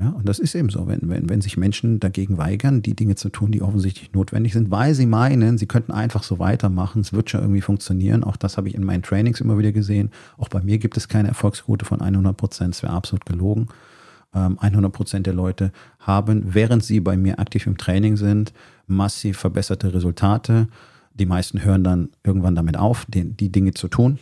Ja, 0.00 0.10
und 0.10 0.28
das 0.28 0.38
ist 0.38 0.54
eben 0.54 0.68
so, 0.68 0.86
wenn, 0.86 1.08
wenn, 1.08 1.28
wenn 1.28 1.40
sich 1.40 1.56
Menschen 1.56 1.98
dagegen 1.98 2.38
weigern, 2.38 2.82
die 2.82 2.94
Dinge 2.94 3.16
zu 3.16 3.30
tun, 3.30 3.50
die 3.50 3.62
offensichtlich 3.62 4.12
notwendig 4.12 4.52
sind, 4.52 4.70
weil 4.70 4.94
sie 4.94 5.06
meinen, 5.06 5.58
sie 5.58 5.66
könnten 5.66 5.90
einfach 5.90 6.22
so 6.22 6.38
weitermachen, 6.38 7.00
es 7.00 7.12
wird 7.12 7.30
schon 7.30 7.40
irgendwie 7.40 7.62
funktionieren. 7.62 8.22
Auch 8.22 8.36
das 8.36 8.56
habe 8.56 8.68
ich 8.68 8.76
in 8.76 8.84
meinen 8.84 9.02
Trainings 9.02 9.40
immer 9.40 9.58
wieder 9.58 9.72
gesehen. 9.72 10.10
Auch 10.36 10.48
bei 10.48 10.62
mir 10.62 10.78
gibt 10.78 10.96
es 10.96 11.08
keine 11.08 11.28
Erfolgsquote 11.28 11.84
von 11.84 12.00
100 12.00 12.36
Prozent, 12.36 12.76
es 12.76 12.82
wäre 12.84 12.92
absolut 12.92 13.26
gelogen. 13.26 13.66
100 14.32 14.84
ähm, 14.84 14.92
Prozent 14.92 15.26
der 15.26 15.34
Leute 15.34 15.72
haben, 15.98 16.54
während 16.54 16.84
sie 16.84 17.00
bei 17.00 17.16
mir 17.16 17.38
aktiv 17.38 17.66
im 17.66 17.78
Training 17.78 18.16
sind, 18.16 18.52
massiv 18.86 19.38
verbesserte 19.38 19.92
Resultate. 19.94 20.68
Die 21.14 21.26
meisten 21.26 21.64
hören 21.64 21.82
dann 21.82 22.10
irgendwann 22.24 22.54
damit 22.54 22.76
auf, 22.76 23.06
die, 23.08 23.50
Dinge 23.50 23.74
zu 23.74 23.88
tun. 23.88 24.18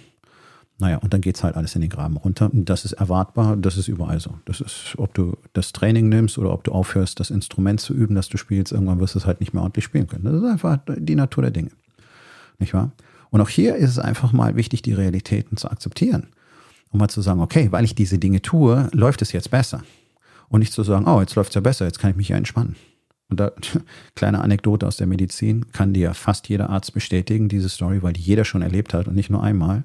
Naja, 0.79 0.99
und 0.99 1.15
dann 1.15 1.23
geht 1.23 1.37
es 1.37 1.43
halt 1.43 1.57
alles 1.57 1.75
in 1.75 1.81
den 1.81 1.91
Graben 1.91 2.19
runter. 2.19 2.51
Das 2.53 2.85
ist 2.85 2.93
erwartbar, 2.93 3.57
das 3.57 3.79
ist 3.79 3.89
überall 3.89 4.21
so. 4.21 4.35
Das 4.45 4.61
ist, 4.61 4.95
ob 4.99 5.15
du 5.15 5.37
das 5.55 5.73
Training 5.73 6.09
nimmst 6.09 6.39
oder 6.39 6.53
ob 6.53 6.65
du 6.65 6.73
aufhörst, 6.73 7.19
das 7.19 7.31
Instrument 7.31 7.81
zu 7.81 7.95
üben, 7.95 8.15
das 8.15 8.29
du 8.29 8.37
spielst, 8.37 8.73
irgendwann 8.73 9.01
wirst 9.01 9.15
du 9.15 9.19
es 9.19 9.27
halt 9.27 9.41
nicht 9.41 9.55
mehr 9.55 9.63
ordentlich 9.63 9.87
spielen 9.87 10.07
können. 10.07 10.25
Das 10.25 10.35
ist 10.35 10.45
einfach 10.45 10.79
die 10.87 11.15
Natur 11.15 11.43
der 11.43 11.51
Dinge. 11.51 11.71
Nicht 12.59 12.75
wahr? 12.75 12.93
Und 13.31 13.41
auch 13.41 13.49
hier 13.49 13.77
ist 13.77 13.91
es 13.91 13.99
einfach 13.99 14.33
mal 14.33 14.55
wichtig, 14.57 14.83
die 14.83 14.93
Realitäten 14.93 15.57
zu 15.57 15.71
akzeptieren 15.71 16.29
um 16.97 16.99
mal 16.99 17.09
zu 17.09 17.21
sagen, 17.21 17.41
okay, 17.41 17.71
weil 17.71 17.85
ich 17.85 17.95
diese 17.95 18.19
Dinge 18.19 18.41
tue, 18.41 18.89
läuft 18.93 19.21
es 19.21 19.33
jetzt 19.33 19.51
besser. 19.51 19.83
Und 20.49 20.61
nicht 20.61 20.73
zu 20.73 20.83
sagen, 20.83 21.07
oh, 21.07 21.21
jetzt 21.21 21.35
läuft 21.35 21.51
es 21.51 21.55
ja 21.55 21.61
besser, 21.61 21.85
jetzt 21.85 21.99
kann 21.99 22.11
ich 22.11 22.17
mich 22.17 22.29
ja 22.31 22.37
entspannen. 22.37 22.77
Und 23.29 23.39
da, 23.39 23.53
kleine 24.15 24.41
Anekdote 24.41 24.87
aus 24.87 24.97
der 24.97 25.07
Medizin, 25.07 25.71
kann 25.73 25.93
dir 25.93 26.15
fast 26.15 26.49
jeder 26.49 26.71
Arzt 26.71 26.95
bestätigen, 26.95 27.49
diese 27.49 27.69
Story, 27.69 28.03
weil 28.03 28.15
die 28.15 28.23
jeder 28.23 28.45
schon 28.45 28.63
erlebt 28.63 28.95
hat 28.95 29.09
und 29.09 29.15
nicht 29.15 29.29
nur 29.29 29.43
einmal. 29.43 29.85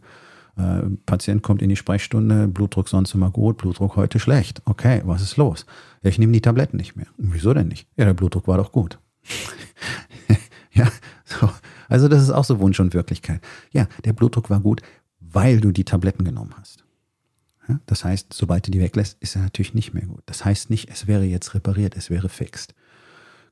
Äh, 0.56 0.84
Patient 1.06 1.44
kommt 1.44 1.62
in 1.62 1.70
die 1.70 1.76
Sprechstunde, 1.76 2.48
Blutdruck 2.48 2.88
sonst 2.88 3.14
immer 3.14 3.30
gut, 3.30 3.58
Blutdruck 3.58 3.98
heute 3.98 4.20
schlecht. 4.20 4.62
Okay, 4.66 5.02
was 5.04 5.22
ist 5.22 5.36
los? 5.36 5.66
Ja, 6.04 6.10
ich 6.10 6.20
nehme 6.20 6.32
die 6.32 6.42
Tabletten 6.42 6.78
nicht 6.78 6.96
mehr. 6.96 7.08
Wieso 7.18 7.54
denn 7.54 7.68
nicht? 7.68 7.88
Ja, 7.98 8.06
der 8.06 8.14
Blutdruck 8.14 8.48
war 8.48 8.58
doch 8.58 8.72
gut. 8.72 9.00
ja, 10.72 10.88
so. 11.26 11.50
Also 11.90 12.08
das 12.08 12.22
ist 12.22 12.32
auch 12.32 12.46
so 12.46 12.60
Wunsch 12.60 12.80
und 12.80 12.94
Wirklichkeit. 12.94 13.42
Ja, 13.72 13.88
der 14.06 14.14
Blutdruck 14.14 14.50
war 14.50 14.62
gut, 14.62 14.82
weil 15.20 15.60
du 15.60 15.72
die 15.74 15.84
Tabletten 15.84 16.24
genommen 16.24 16.54
hast. 16.58 16.86
Ja, 17.72 17.80
das 17.86 18.04
heißt, 18.04 18.34
sobald 18.34 18.68
du 18.68 18.72
die 18.72 18.82
weglässt, 18.82 19.18
ist 19.22 19.36
er 19.36 19.44
natürlich 19.44 19.74
nicht 19.74 19.94
mehr 19.94 20.06
gut. 20.06 20.24
Das 20.26 20.44
heißt 20.44 20.70
nicht, 20.70 20.90
es 20.90 21.08
wäre 21.08 21.24
jetzt 21.24 21.54
repariert, 21.54 21.96
es 21.96 22.10
wäre 22.10 22.28
fixt. 22.28 22.74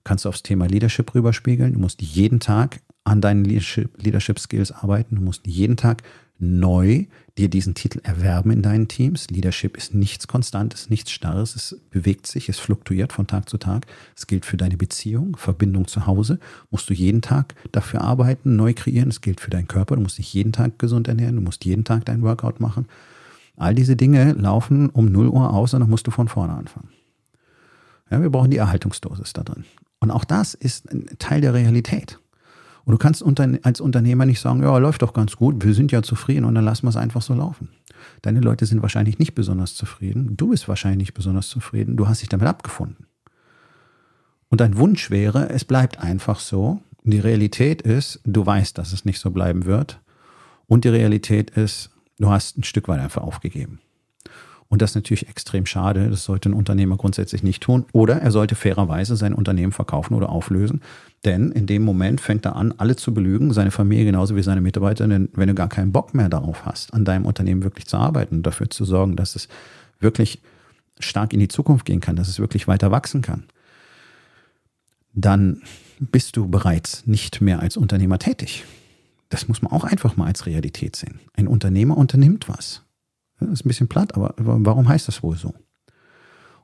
Kannst 0.04 0.26
du 0.26 0.30
aufs 0.30 0.44
Thema 0.44 0.68
Leadership 0.68 1.14
rüberspiegeln. 1.16 1.74
Du 1.74 1.80
musst 1.80 2.02
jeden 2.02 2.40
Tag 2.40 2.82
an 3.06 3.22
deinen 3.22 3.46
Leadership, 3.46 4.02
Leadership 4.02 4.40
Skills 4.40 4.72
arbeiten. 4.72 5.16
Du 5.16 5.22
musst 5.22 5.48
jeden 5.48 5.78
Tag 5.78 6.04
neu 6.38 7.06
dir 7.38 7.50
diesen 7.50 7.76
Titel 7.76 8.00
erwerben 8.04 8.52
in 8.52 8.62
deinen 8.62 8.88
Teams. 8.88 9.30
Leadership 9.30 9.78
ist 9.78 9.94
nichts 9.94 10.28
Konstantes, 10.28 10.90
nichts 10.90 11.12
Starres. 11.12 11.56
Es 11.56 11.80
bewegt 11.90 12.28
sich, 12.28 12.50
es 12.50 12.60
fluktuiert 12.60 13.14
von 13.14 13.28
Tag 13.28 13.48
zu 13.48 13.58
Tag. 13.58 13.88
Es 14.16 14.28
gilt 14.28 14.46
für 14.46 14.58
deine 14.58 14.78
Beziehung, 14.78 15.38
Verbindung 15.38 15.88
zu 15.88 16.08
Hause. 16.08 16.40
Musst 16.72 16.90
du 16.90 16.94
jeden 16.94 17.22
Tag 17.22 17.56
dafür 17.72 18.02
arbeiten, 18.02 18.56
neu 18.56 18.74
kreieren. 18.74 19.10
Es 19.10 19.22
gilt 19.22 19.40
für 19.40 19.52
deinen 19.52 19.68
Körper. 19.68 19.96
Du 19.96 20.02
musst 20.02 20.18
dich 20.18 20.34
jeden 20.34 20.52
Tag 20.52 20.78
gesund 20.80 21.08
ernähren. 21.08 21.36
Du 21.36 21.42
musst 21.42 21.64
jeden 21.64 21.86
Tag 21.86 22.04
dein 22.06 22.22
Workout 22.22 22.60
machen. 22.60 22.86
All 23.60 23.76
diese 23.76 23.96
Dinge 23.96 24.32
laufen 24.32 24.90
um 24.90 25.06
0 25.12 25.28
Uhr 25.28 25.54
aus 25.54 25.74
und 25.74 25.82
dann 25.82 25.90
musst 25.90 26.08
du 26.08 26.12
von 26.12 26.30
vorne 26.30 26.54
anfangen. 26.54 26.90
Ja, 28.10 28.22
wir 28.22 28.30
brauchen 28.30 28.50
die 28.50 28.58
Erhaltungsdosis 28.58 29.34
da 29.34 29.44
drin. 29.44 29.66
Und 30.00 30.12
auch 30.12 30.24
das 30.24 30.54
ist 30.54 30.92
ein 30.92 31.06
Teil 31.20 31.42
der 31.42 31.54
Realität. 31.54 32.20
Und 32.86 32.94
du 32.94 32.98
kannst 32.98 33.22
als 33.64 33.82
Unternehmer 33.82 34.26
nicht 34.26 34.40
sagen, 34.40 34.64
ja, 34.64 34.78
läuft 34.78 35.02
doch 35.02 35.14
ganz 35.14 35.36
gut, 35.36 35.64
wir 35.64 35.74
sind 35.74 35.92
ja 35.92 36.02
zufrieden 36.02 36.46
und 36.46 36.56
dann 36.56 36.64
lassen 36.64 36.86
wir 36.86 36.90
es 36.90 36.96
einfach 36.96 37.22
so 37.22 37.34
laufen. 37.34 37.70
Deine 38.22 38.40
Leute 38.40 38.66
sind 38.66 38.82
wahrscheinlich 38.82 39.20
nicht 39.20 39.36
besonders 39.36 39.76
zufrieden, 39.76 40.38
du 40.38 40.50
bist 40.50 40.68
wahrscheinlich 40.70 41.00
nicht 41.00 41.14
besonders 41.14 41.50
zufrieden, 41.50 41.98
du 41.98 42.08
hast 42.08 42.22
dich 42.22 42.30
damit 42.30 42.48
abgefunden. 42.48 43.08
Und 44.48 44.62
dein 44.62 44.78
Wunsch 44.78 45.12
wäre, 45.12 45.50
es 45.50 45.66
bleibt 45.66 46.00
einfach 46.00 46.40
so. 46.40 46.82
Die 47.04 47.20
Realität 47.20 47.82
ist, 47.82 48.22
du 48.24 48.46
weißt, 48.46 48.78
dass 48.78 48.94
es 48.94 49.06
nicht 49.06 49.20
so 49.20 49.32
bleiben 49.32 49.66
wird. 49.66 50.00
Und 50.66 50.86
die 50.86 50.90
Realität 50.90 51.52
ist, 51.52 51.92
du 52.20 52.30
hast 52.30 52.58
ein 52.58 52.64
Stück 52.64 52.88
weit 52.88 53.00
einfach 53.00 53.24
aufgegeben. 53.24 53.80
Und 54.70 54.84
das 54.84 54.92
ist 54.92 54.96
natürlich 54.96 55.28
extrem 55.28 55.66
schade. 55.66 56.10
Das 56.12 56.24
sollte 56.24 56.50
ein 56.50 56.54
Unternehmer 56.54 56.96
grundsätzlich 56.96 57.42
nicht 57.42 57.64
tun. 57.64 57.86
Oder 57.92 58.22
er 58.22 58.30
sollte 58.30 58.54
fairerweise 58.54 59.16
sein 59.16 59.34
Unternehmen 59.34 59.72
verkaufen 59.72 60.14
oder 60.14 60.30
auflösen. 60.30 60.82
Denn 61.26 61.52
in 61.52 61.66
dem 61.66 61.84
Moment 61.84 62.22
fängt 62.22 62.46
er 62.46 62.56
an, 62.56 62.76
alle 62.78 62.96
zu 62.96 63.12
belügen, 63.12 63.52
seine 63.52 63.72
Familie 63.72 64.06
genauso 64.06 64.36
wie 64.36 64.44
seine 64.44 64.62
Mitarbeiter. 64.62 65.08
Denn 65.08 65.30
wenn 65.34 65.48
du 65.48 65.56
gar 65.56 65.70
keinen 65.70 65.92
Bock 65.92 66.14
mehr 66.14 66.30
darauf 66.30 66.66
hast, 66.66 66.94
an 66.94 67.04
deinem 67.04 67.26
Unternehmen 67.26 67.64
wirklich 67.64 67.88
zu 67.88 67.98
arbeiten 67.98 68.38
und 68.38 68.44
dafür 68.44 68.70
zu 68.70 68.86
sorgen, 68.86 69.16
dass 69.16 69.36
es 69.36 69.48
wirklich 70.00 70.40
stark 71.00 71.34
in 71.34 71.40
die 71.40 71.48
Zukunft 71.48 71.86
gehen 71.86 72.00
kann, 72.00 72.16
dass 72.16 72.28
es 72.28 72.40
wirklich 72.40 72.68
weiter 72.68 72.92
wachsen 72.92 73.24
kann, 73.24 73.46
dann 75.14 75.64
bist 76.00 76.38
du 76.38 76.48
bereits 76.48 77.08
nicht 77.08 77.42
mehr 77.42 77.60
als 77.60 77.76
Unternehmer 77.76 78.20
tätig. 78.20 78.66
Das 79.30 79.48
muss 79.48 79.62
man 79.62 79.72
auch 79.72 79.84
einfach 79.84 80.18
mal 80.18 80.26
als 80.26 80.46
Realität 80.46 80.96
sehen. 80.96 81.20
Ein 81.34 81.48
Unternehmer 81.48 81.98
unternimmt 81.98 82.50
was. 82.50 82.84
Das 83.40 83.50
ist 83.50 83.66
ein 83.66 83.70
bisschen 83.70 83.88
platt, 83.88 84.16
aber 84.16 84.34
warum 84.38 84.90
heißt 84.90 85.08
das 85.08 85.24
wohl 85.24 85.38
so? 85.38 85.54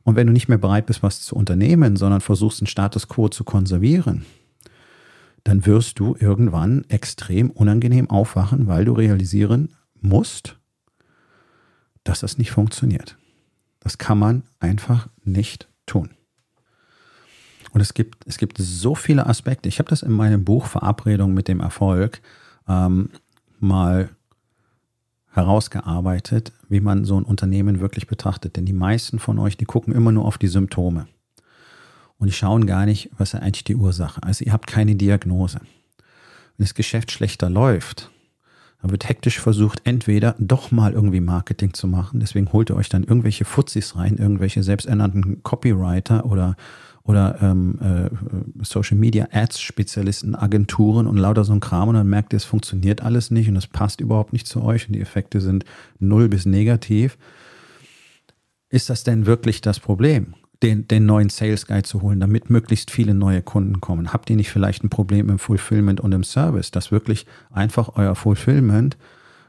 Und 0.03 0.15
wenn 0.15 0.27
du 0.27 0.33
nicht 0.33 0.49
mehr 0.49 0.57
bereit 0.57 0.85
bist, 0.85 1.01
was 1.01 1.21
zu 1.21 1.35
unternehmen, 1.35 1.95
sondern 1.95 2.21
versuchst, 2.21 2.61
den 2.61 2.67
Status 2.67 3.07
quo 3.07 3.29
zu 3.29 3.43
konservieren, 3.43 4.25
dann 5.43 5.65
wirst 5.65 5.99
du 5.99 6.15
irgendwann 6.19 6.85
extrem 6.89 7.49
unangenehm 7.49 8.09
aufwachen, 8.09 8.67
weil 8.67 8.85
du 8.85 8.93
realisieren 8.93 9.69
musst, 10.01 10.59
dass 12.03 12.19
das 12.19 12.37
nicht 12.37 12.51
funktioniert. 12.51 13.17
Das 13.79 13.97
kann 13.97 14.19
man 14.19 14.43
einfach 14.59 15.07
nicht 15.23 15.69
tun. 15.85 16.09
Und 17.71 17.81
es 17.81 17.93
gibt, 17.93 18.25
es 18.27 18.37
gibt 18.37 18.57
so 18.57 18.95
viele 18.95 19.27
Aspekte. 19.27 19.69
Ich 19.69 19.79
habe 19.79 19.89
das 19.89 20.01
in 20.01 20.11
meinem 20.11 20.45
Buch 20.45 20.65
Verabredung 20.65 21.33
mit 21.33 21.47
dem 21.47 21.59
Erfolg 21.59 22.21
ähm, 22.67 23.09
mal 23.59 24.09
herausgearbeitet, 25.31 26.53
wie 26.69 26.79
man 26.79 27.05
so 27.05 27.19
ein 27.19 27.23
Unternehmen 27.23 27.79
wirklich 27.79 28.07
betrachtet. 28.07 28.55
Denn 28.55 28.65
die 28.65 28.73
meisten 28.73 29.19
von 29.19 29.37
euch, 29.37 29.57
die 29.57 29.65
gucken 29.65 29.93
immer 29.93 30.11
nur 30.11 30.25
auf 30.25 30.37
die 30.37 30.47
Symptome. 30.47 31.07
Und 32.17 32.27
die 32.27 32.33
schauen 32.33 32.65
gar 32.65 32.85
nicht, 32.85 33.09
was 33.17 33.33
ist 33.33 33.41
eigentlich 33.41 33.65
die 33.65 33.75
Ursache. 33.75 34.23
Also 34.23 34.45
ihr 34.45 34.53
habt 34.53 34.67
keine 34.67 34.95
Diagnose. 34.95 35.59
Wenn 36.57 36.65
das 36.65 36.73
Geschäft 36.73 37.11
schlechter 37.11 37.49
läuft, 37.49 38.09
dann 38.81 38.91
wird 38.91 39.09
hektisch 39.09 39.39
versucht, 39.39 39.81
entweder 39.83 40.35
doch 40.39 40.71
mal 40.71 40.93
irgendwie 40.93 41.19
Marketing 41.19 41.73
zu 41.73 41.87
machen. 41.87 42.21
Deswegen 42.21 42.53
holt 42.53 42.69
ihr 42.69 42.77
euch 42.77 42.87
dann 42.87 43.03
irgendwelche 43.03 43.43
Fuzis 43.43 43.97
rein, 43.97 44.17
irgendwelche 44.17 44.63
selbsternannten 44.63 45.43
Copywriter 45.43 46.25
oder 46.25 46.55
oder 47.05 47.37
ähm, 47.41 47.79
äh, 47.81 48.63
Social 48.63 48.97
Media 48.97 49.27
Ads 49.31 49.61
Spezialisten, 49.61 50.35
Agenturen 50.35 51.05
und 51.07 51.17
lauter 51.17 51.43
so 51.43 51.53
ein 51.53 51.59
Kram 51.59 51.89
und 51.89 51.95
dann 51.95 52.09
merkt 52.09 52.33
ihr, 52.33 52.37
es 52.37 52.45
funktioniert 52.45 53.01
alles 53.01 53.31
nicht 53.31 53.47
und 53.47 53.55
es 53.55 53.67
passt 53.67 54.01
überhaupt 54.01 54.33
nicht 54.33 54.47
zu 54.47 54.63
euch 54.63 54.87
und 54.87 54.93
die 54.93 55.01
Effekte 55.01 55.39
sind 55.39 55.65
null 55.99 56.27
bis 56.29 56.45
negativ. 56.45 57.17
Ist 58.69 58.89
das 58.89 59.03
denn 59.03 59.27
wirklich 59.27 59.61
das 59.61 59.79
Problem? 59.79 60.33
Den, 60.63 60.87
den 60.87 61.05
neuen 61.05 61.29
Sales 61.29 61.67
Guide 61.67 61.83
zu 61.83 62.01
holen, 62.01 62.19
damit 62.19 62.49
möglichst 62.49 62.89
viele 62.89 63.13
neue 63.13 63.43
Kunden 63.43 63.81
kommen? 63.81 64.11
Habt 64.11 64.29
ihr 64.29 64.35
nicht 64.35 64.49
vielleicht 64.49 64.83
ein 64.83 64.89
Problem 64.89 65.29
im 65.29 65.37
Fulfillment 65.37 66.01
und 66.01 66.11
im 66.13 66.23
Service, 66.23 66.71
dass 66.71 66.91
wirklich 66.91 67.27
einfach 67.51 67.91
euer 67.95 68.15
Fulfillment 68.15 68.97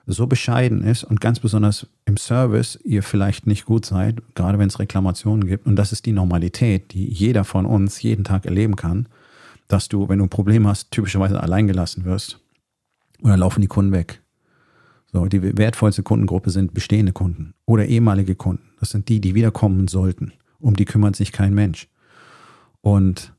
so 0.06 0.26
bescheiden 0.26 0.82
ist 0.82 1.02
und 1.04 1.20
ganz 1.20 1.40
besonders 1.40 1.88
im 2.04 2.16
Service 2.16 2.78
ihr 2.84 3.02
vielleicht 3.02 3.46
nicht 3.46 3.64
gut 3.66 3.84
seid, 3.84 4.22
gerade 4.34 4.58
wenn 4.58 4.68
es 4.68 4.78
Reklamationen 4.78 5.48
gibt. 5.48 5.66
Und 5.66 5.76
das 5.76 5.92
ist 5.92 6.06
die 6.06 6.12
Normalität, 6.12 6.92
die 6.92 7.08
jeder 7.08 7.44
von 7.44 7.66
uns 7.66 8.00
jeden 8.02 8.24
Tag 8.24 8.46
erleben 8.46 8.76
kann, 8.76 9.08
dass 9.66 9.88
du, 9.88 10.08
wenn 10.08 10.18
du 10.18 10.24
ein 10.26 10.30
Problem 10.30 10.66
hast, 10.66 10.92
typischerweise 10.92 11.42
allein 11.42 11.66
gelassen 11.66 12.04
wirst 12.04 12.38
oder 13.20 13.36
laufen 13.36 13.60
die 13.60 13.66
Kunden 13.66 13.92
weg. 13.92 14.22
So, 15.12 15.26
die 15.26 15.56
wertvollste 15.56 16.02
Kundengruppe 16.02 16.50
sind 16.50 16.72
bestehende 16.72 17.12
Kunden 17.12 17.54
oder 17.64 17.86
ehemalige 17.86 18.34
Kunden. 18.36 18.70
Das 18.78 18.90
sind 18.90 19.08
die, 19.08 19.20
die 19.20 19.34
wiederkommen 19.34 19.88
sollten. 19.88 20.32
Um 20.58 20.76
die 20.76 20.84
kümmert 20.84 21.16
sich 21.16 21.32
kein 21.32 21.54
Mensch. 21.54 21.88
Und 22.80 23.32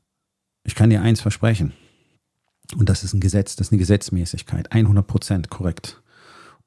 ich 0.64 0.74
kann 0.74 0.90
dir 0.90 1.02
eins 1.02 1.20
versprechen. 1.20 1.72
Und 2.76 2.88
das 2.88 3.04
ist 3.04 3.14
ein 3.14 3.20
Gesetz, 3.20 3.56
das 3.56 3.68
ist 3.68 3.72
eine 3.72 3.78
Gesetzmäßigkeit. 3.78 4.72
100 4.72 5.06
Prozent 5.06 5.50
korrekt. 5.50 6.02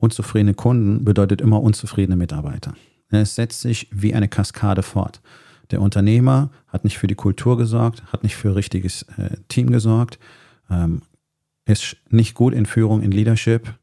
Unzufriedene 0.02 0.56
Kunden 0.56 1.06
bedeutet 1.06 1.42
immer 1.42 1.62
unzufriedene 1.62 2.16
Mitarbeiter. 2.16 2.74
Es 3.10 3.36
setzt 3.36 3.62
sich 3.62 3.88
wie 3.92 4.16
eine 4.16 4.28
Kaskade 4.28 4.82
fort. 4.82 5.22
Der 5.70 5.80
Unternehmer 5.80 6.50
hat 6.68 6.84
nicht 6.84 6.98
für 6.98 7.06
die 7.06 7.16
Kultur 7.16 7.56
gesorgt, 7.56 8.02
hat 8.12 8.24
nicht 8.24 8.36
für 8.36 8.56
richtiges 8.56 9.04
äh, 9.18 9.38
Team 9.48 9.70
gesorgt, 9.70 10.18
ähm, 10.72 11.04
ist 11.66 11.98
nicht 12.10 12.34
gut 12.34 12.56
in 12.56 12.66
Führung, 12.66 13.04
in 13.04 13.12
Leadership. 13.12 13.76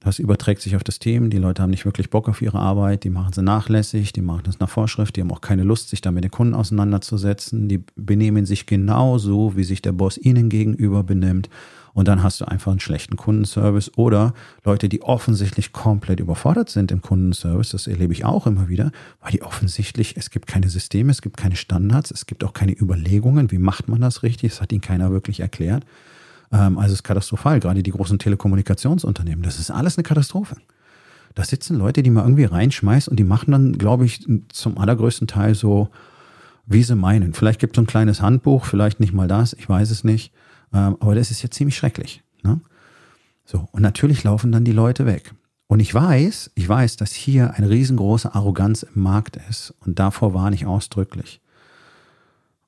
Das 0.00 0.18
überträgt 0.18 0.62
sich 0.62 0.76
auf 0.76 0.84
das 0.84 0.98
Team. 0.98 1.28
Die 1.28 1.36
Leute 1.36 1.62
haben 1.62 1.70
nicht 1.70 1.84
wirklich 1.84 2.08
Bock 2.08 2.26
auf 2.26 2.40
ihre 2.40 2.58
Arbeit, 2.58 3.04
die 3.04 3.10
machen 3.10 3.34
sie 3.34 3.42
nachlässig, 3.42 4.14
die 4.14 4.22
machen 4.22 4.44
das 4.44 4.60
nach 4.60 4.70
Vorschrift, 4.70 5.16
die 5.16 5.20
haben 5.20 5.30
auch 5.30 5.42
keine 5.42 5.64
Lust, 5.64 5.90
sich 5.90 6.00
da 6.00 6.10
mit 6.10 6.24
den 6.24 6.30
Kunden 6.30 6.54
auseinanderzusetzen. 6.54 7.68
Die 7.68 7.84
benehmen 7.96 8.46
sich 8.46 8.64
genauso, 8.64 9.56
wie 9.56 9.64
sich 9.64 9.82
der 9.82 9.92
Boss 9.92 10.16
ihnen 10.16 10.48
gegenüber 10.48 11.02
benimmt 11.02 11.50
und 11.94 12.08
dann 12.08 12.22
hast 12.22 12.40
du 12.40 12.44
einfach 12.44 12.72
einen 12.72 12.80
schlechten 12.80 13.16
Kundenservice 13.16 13.92
oder 13.96 14.34
Leute, 14.64 14.88
die 14.88 15.02
offensichtlich 15.02 15.72
komplett 15.72 16.18
überfordert 16.18 16.68
sind 16.68 16.90
im 16.90 17.00
Kundenservice. 17.00 17.70
Das 17.70 17.86
erlebe 17.86 18.12
ich 18.12 18.24
auch 18.24 18.48
immer 18.48 18.68
wieder, 18.68 18.90
weil 19.20 19.30
die 19.30 19.42
offensichtlich, 19.42 20.16
es 20.16 20.30
gibt 20.30 20.48
keine 20.48 20.68
Systeme, 20.68 21.12
es 21.12 21.22
gibt 21.22 21.36
keine 21.36 21.54
Standards, 21.54 22.10
es 22.10 22.26
gibt 22.26 22.42
auch 22.42 22.52
keine 22.52 22.72
Überlegungen, 22.72 23.52
wie 23.52 23.58
macht 23.58 23.88
man 23.88 24.00
das 24.00 24.24
richtig. 24.24 24.50
Das 24.50 24.60
hat 24.60 24.72
ihnen 24.72 24.80
keiner 24.80 25.12
wirklich 25.12 25.38
erklärt. 25.38 25.84
Ähm, 26.52 26.78
also 26.78 26.92
es 26.92 26.98
ist 27.00 27.04
katastrophal, 27.04 27.60
gerade 27.60 27.84
die 27.84 27.92
großen 27.92 28.18
Telekommunikationsunternehmen. 28.18 29.44
Das 29.44 29.60
ist 29.60 29.70
alles 29.70 29.96
eine 29.96 30.02
Katastrophe. 30.02 30.56
Da 31.36 31.44
sitzen 31.44 31.76
Leute, 31.76 32.02
die 32.02 32.10
man 32.10 32.24
irgendwie 32.24 32.44
reinschmeißt 32.44 33.08
und 33.08 33.18
die 33.18 33.24
machen 33.24 33.52
dann, 33.52 33.78
glaube 33.78 34.04
ich, 34.04 34.26
zum 34.48 34.78
allergrößten 34.78 35.28
Teil 35.28 35.54
so, 35.54 35.90
wie 36.66 36.82
sie 36.82 36.96
meinen. 36.96 37.34
Vielleicht 37.34 37.60
gibt 37.60 37.76
es 37.76 37.82
ein 37.82 37.86
kleines 37.86 38.20
Handbuch, 38.20 38.64
vielleicht 38.64 38.98
nicht 38.98 39.12
mal 39.12 39.28
das, 39.28 39.52
ich 39.52 39.68
weiß 39.68 39.90
es 39.90 40.02
nicht. 40.02 40.32
Ähm, 40.74 40.96
aber 41.00 41.14
das 41.14 41.30
ist 41.30 41.42
ja 41.42 41.50
ziemlich 41.50 41.76
schrecklich. 41.76 42.22
Ne? 42.42 42.60
So, 43.46 43.68
und 43.72 43.82
natürlich 43.82 44.24
laufen 44.24 44.52
dann 44.52 44.64
die 44.64 44.72
Leute 44.72 45.06
weg. 45.06 45.32
Und 45.66 45.80
ich 45.80 45.94
weiß, 45.94 46.50
ich 46.54 46.68
weiß, 46.68 46.96
dass 46.96 47.12
hier 47.12 47.54
eine 47.54 47.70
riesengroße 47.70 48.34
Arroganz 48.34 48.82
im 48.82 49.02
Markt 49.02 49.38
ist. 49.48 49.74
Und 49.80 49.98
davor 49.98 50.34
warne 50.34 50.54
ich 50.54 50.66
ausdrücklich. 50.66 51.40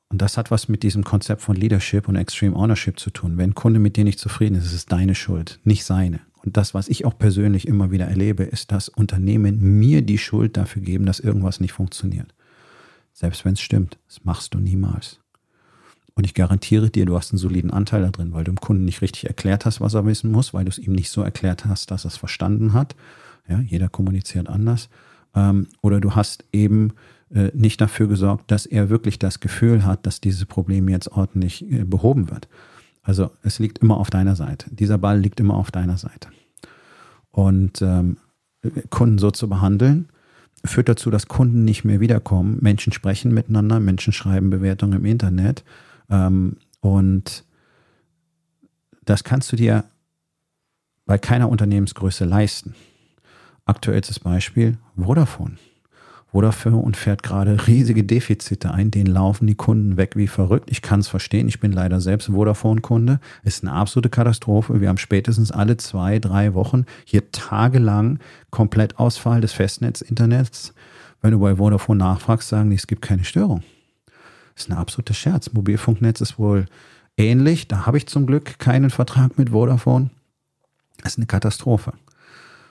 Und 0.08 0.22
das 0.22 0.38
hat 0.38 0.50
was 0.50 0.68
mit 0.68 0.82
diesem 0.82 1.04
Konzept 1.04 1.42
von 1.42 1.56
Leadership 1.56 2.08
und 2.08 2.16
Extreme 2.16 2.56
Ownership 2.56 2.98
zu 2.98 3.10
tun. 3.10 3.36
Wenn 3.36 3.50
ein 3.50 3.54
Kunde 3.54 3.80
mit 3.80 3.96
dir 3.96 4.04
nicht 4.04 4.20
zufrieden 4.20 4.54
ist, 4.54 4.66
ist 4.66 4.72
es 4.72 4.86
deine 4.86 5.14
Schuld, 5.14 5.58
nicht 5.64 5.84
seine. 5.84 6.20
Und 6.44 6.56
das, 6.56 6.74
was 6.74 6.88
ich 6.88 7.04
auch 7.04 7.18
persönlich 7.18 7.66
immer 7.66 7.90
wieder 7.90 8.06
erlebe, 8.06 8.44
ist, 8.44 8.70
dass 8.70 8.88
Unternehmen 8.88 9.58
mir 9.80 10.02
die 10.02 10.18
Schuld 10.18 10.56
dafür 10.56 10.80
geben, 10.80 11.04
dass 11.04 11.18
irgendwas 11.18 11.58
nicht 11.58 11.72
funktioniert. 11.72 12.34
Selbst 13.12 13.44
wenn 13.44 13.54
es 13.54 13.60
stimmt, 13.60 13.98
das 14.06 14.24
machst 14.24 14.54
du 14.54 14.58
niemals. 14.58 15.18
Und 16.16 16.24
ich 16.24 16.32
garantiere 16.34 16.88
dir, 16.88 17.04
du 17.04 17.14
hast 17.14 17.30
einen 17.30 17.38
soliden 17.38 17.70
Anteil 17.70 18.02
da 18.02 18.10
drin, 18.10 18.32
weil 18.32 18.42
du 18.42 18.50
dem 18.50 18.60
Kunden 18.60 18.86
nicht 18.86 19.02
richtig 19.02 19.26
erklärt 19.26 19.66
hast, 19.66 19.82
was 19.82 19.92
er 19.92 20.06
wissen 20.06 20.32
muss, 20.32 20.54
weil 20.54 20.64
du 20.64 20.70
es 20.70 20.78
ihm 20.78 20.94
nicht 20.94 21.10
so 21.10 21.20
erklärt 21.20 21.66
hast, 21.66 21.90
dass 21.90 22.06
er 22.06 22.08
es 22.08 22.16
verstanden 22.16 22.72
hat. 22.72 22.96
Ja, 23.48 23.60
jeder 23.60 23.90
kommuniziert 23.90 24.48
anders. 24.48 24.88
Ähm, 25.34 25.66
oder 25.82 26.00
du 26.00 26.14
hast 26.14 26.44
eben 26.52 26.94
äh, 27.32 27.50
nicht 27.52 27.82
dafür 27.82 28.08
gesorgt, 28.08 28.50
dass 28.50 28.64
er 28.64 28.88
wirklich 28.88 29.18
das 29.18 29.40
Gefühl 29.40 29.84
hat, 29.84 30.06
dass 30.06 30.22
dieses 30.22 30.46
Problem 30.46 30.88
jetzt 30.88 31.12
ordentlich 31.12 31.70
äh, 31.70 31.84
behoben 31.84 32.30
wird. 32.30 32.48
Also 33.02 33.30
es 33.42 33.58
liegt 33.58 33.78
immer 33.78 33.98
auf 33.98 34.08
deiner 34.08 34.36
Seite. 34.36 34.74
Dieser 34.74 34.96
Ball 34.96 35.20
liegt 35.20 35.38
immer 35.38 35.54
auf 35.54 35.70
deiner 35.70 35.98
Seite. 35.98 36.30
Und 37.30 37.82
ähm, 37.82 38.16
Kunden 38.88 39.18
so 39.18 39.30
zu 39.30 39.50
behandeln, 39.50 40.08
führt 40.64 40.88
dazu, 40.88 41.10
dass 41.10 41.28
Kunden 41.28 41.64
nicht 41.64 41.84
mehr 41.84 42.00
wiederkommen. 42.00 42.56
Menschen 42.62 42.92
sprechen 42.92 43.34
miteinander, 43.34 43.80
Menschen 43.80 44.14
schreiben 44.14 44.48
Bewertungen 44.48 45.00
im 45.00 45.04
Internet. 45.04 45.62
Ähm, 46.10 46.56
und 46.80 47.44
das 49.04 49.24
kannst 49.24 49.52
du 49.52 49.56
dir 49.56 49.84
bei 51.06 51.18
keiner 51.18 51.48
Unternehmensgröße 51.48 52.24
leisten. 52.24 52.74
Aktuelles 53.64 54.20
Beispiel 54.20 54.78
Vodafone. 54.96 55.56
Vodafone 56.32 56.94
fährt 56.94 57.22
gerade 57.22 57.66
riesige 57.66 58.04
Defizite 58.04 58.70
ein, 58.72 58.90
denen 58.90 59.06
laufen 59.06 59.46
die 59.46 59.54
Kunden 59.54 59.96
weg 59.96 60.16
wie 60.16 60.26
verrückt. 60.26 60.70
Ich 60.70 60.82
kann 60.82 61.00
es 61.00 61.08
verstehen, 61.08 61.48
ich 61.48 61.60
bin 61.60 61.72
leider 61.72 62.00
selbst 62.00 62.26
Vodafone-Kunde. 62.26 63.20
Ist 63.42 63.64
eine 63.64 63.72
absolute 63.72 64.10
Katastrophe. 64.10 64.80
Wir 64.80 64.88
haben 64.88 64.98
spätestens 64.98 65.50
alle 65.50 65.76
zwei, 65.78 66.18
drei 66.18 66.52
Wochen 66.54 66.84
hier 67.04 67.30
tagelang 67.30 68.18
Komplettausfall 68.50 69.40
des 69.40 69.52
Festnetz-Internets. 69.52 70.74
Wenn 71.22 71.30
du 71.30 71.38
bei 71.38 71.56
Vodafone 71.56 71.98
nachfragst, 72.00 72.48
sagen 72.48 72.70
die, 72.70 72.76
es 72.76 72.86
gibt 72.86 73.02
keine 73.02 73.24
Störung. 73.24 73.62
Ist 74.56 74.70
ein 74.70 74.76
absoluter 74.76 75.14
Scherz. 75.14 75.52
Mobilfunknetz 75.52 76.20
ist 76.20 76.38
wohl 76.38 76.66
ähnlich. 77.16 77.68
Da 77.68 77.86
habe 77.86 77.98
ich 77.98 78.06
zum 78.06 78.26
Glück 78.26 78.58
keinen 78.58 78.90
Vertrag 78.90 79.38
mit 79.38 79.50
Vodafone. 79.50 80.10
Das 81.02 81.12
ist 81.12 81.18
eine 81.18 81.26
Katastrophe. 81.26 81.92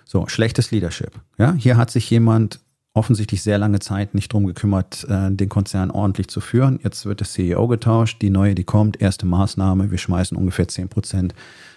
So, 0.04 0.28
schlechtes 0.28 0.72
Leadership. 0.72 1.12
Ja, 1.38 1.54
hier 1.54 1.78
hat 1.78 1.92
sich 1.92 2.10
jemand 2.10 2.60
offensichtlich 2.94 3.44
sehr 3.44 3.58
lange 3.58 3.80
Zeit 3.80 4.16
nicht 4.16 4.32
drum 4.32 4.48
gekümmert, 4.48 5.06
äh, 5.10 5.30
den 5.30 5.50
Konzern 5.50 5.92
ordentlich 5.92 6.30
zu 6.30 6.40
führen. 6.40 6.80
Jetzt 6.82 7.06
wird 7.06 7.20
der 7.20 7.28
CEO 7.28 7.68
getauscht, 7.68 8.22
die 8.22 8.30
neue, 8.30 8.56
die 8.56 8.64
kommt, 8.64 9.02
erste 9.02 9.26
Maßnahme, 9.26 9.92
wir 9.92 9.98
schmeißen 9.98 10.38
ungefähr 10.38 10.68
10 10.68 10.88
Prozent 10.88 11.36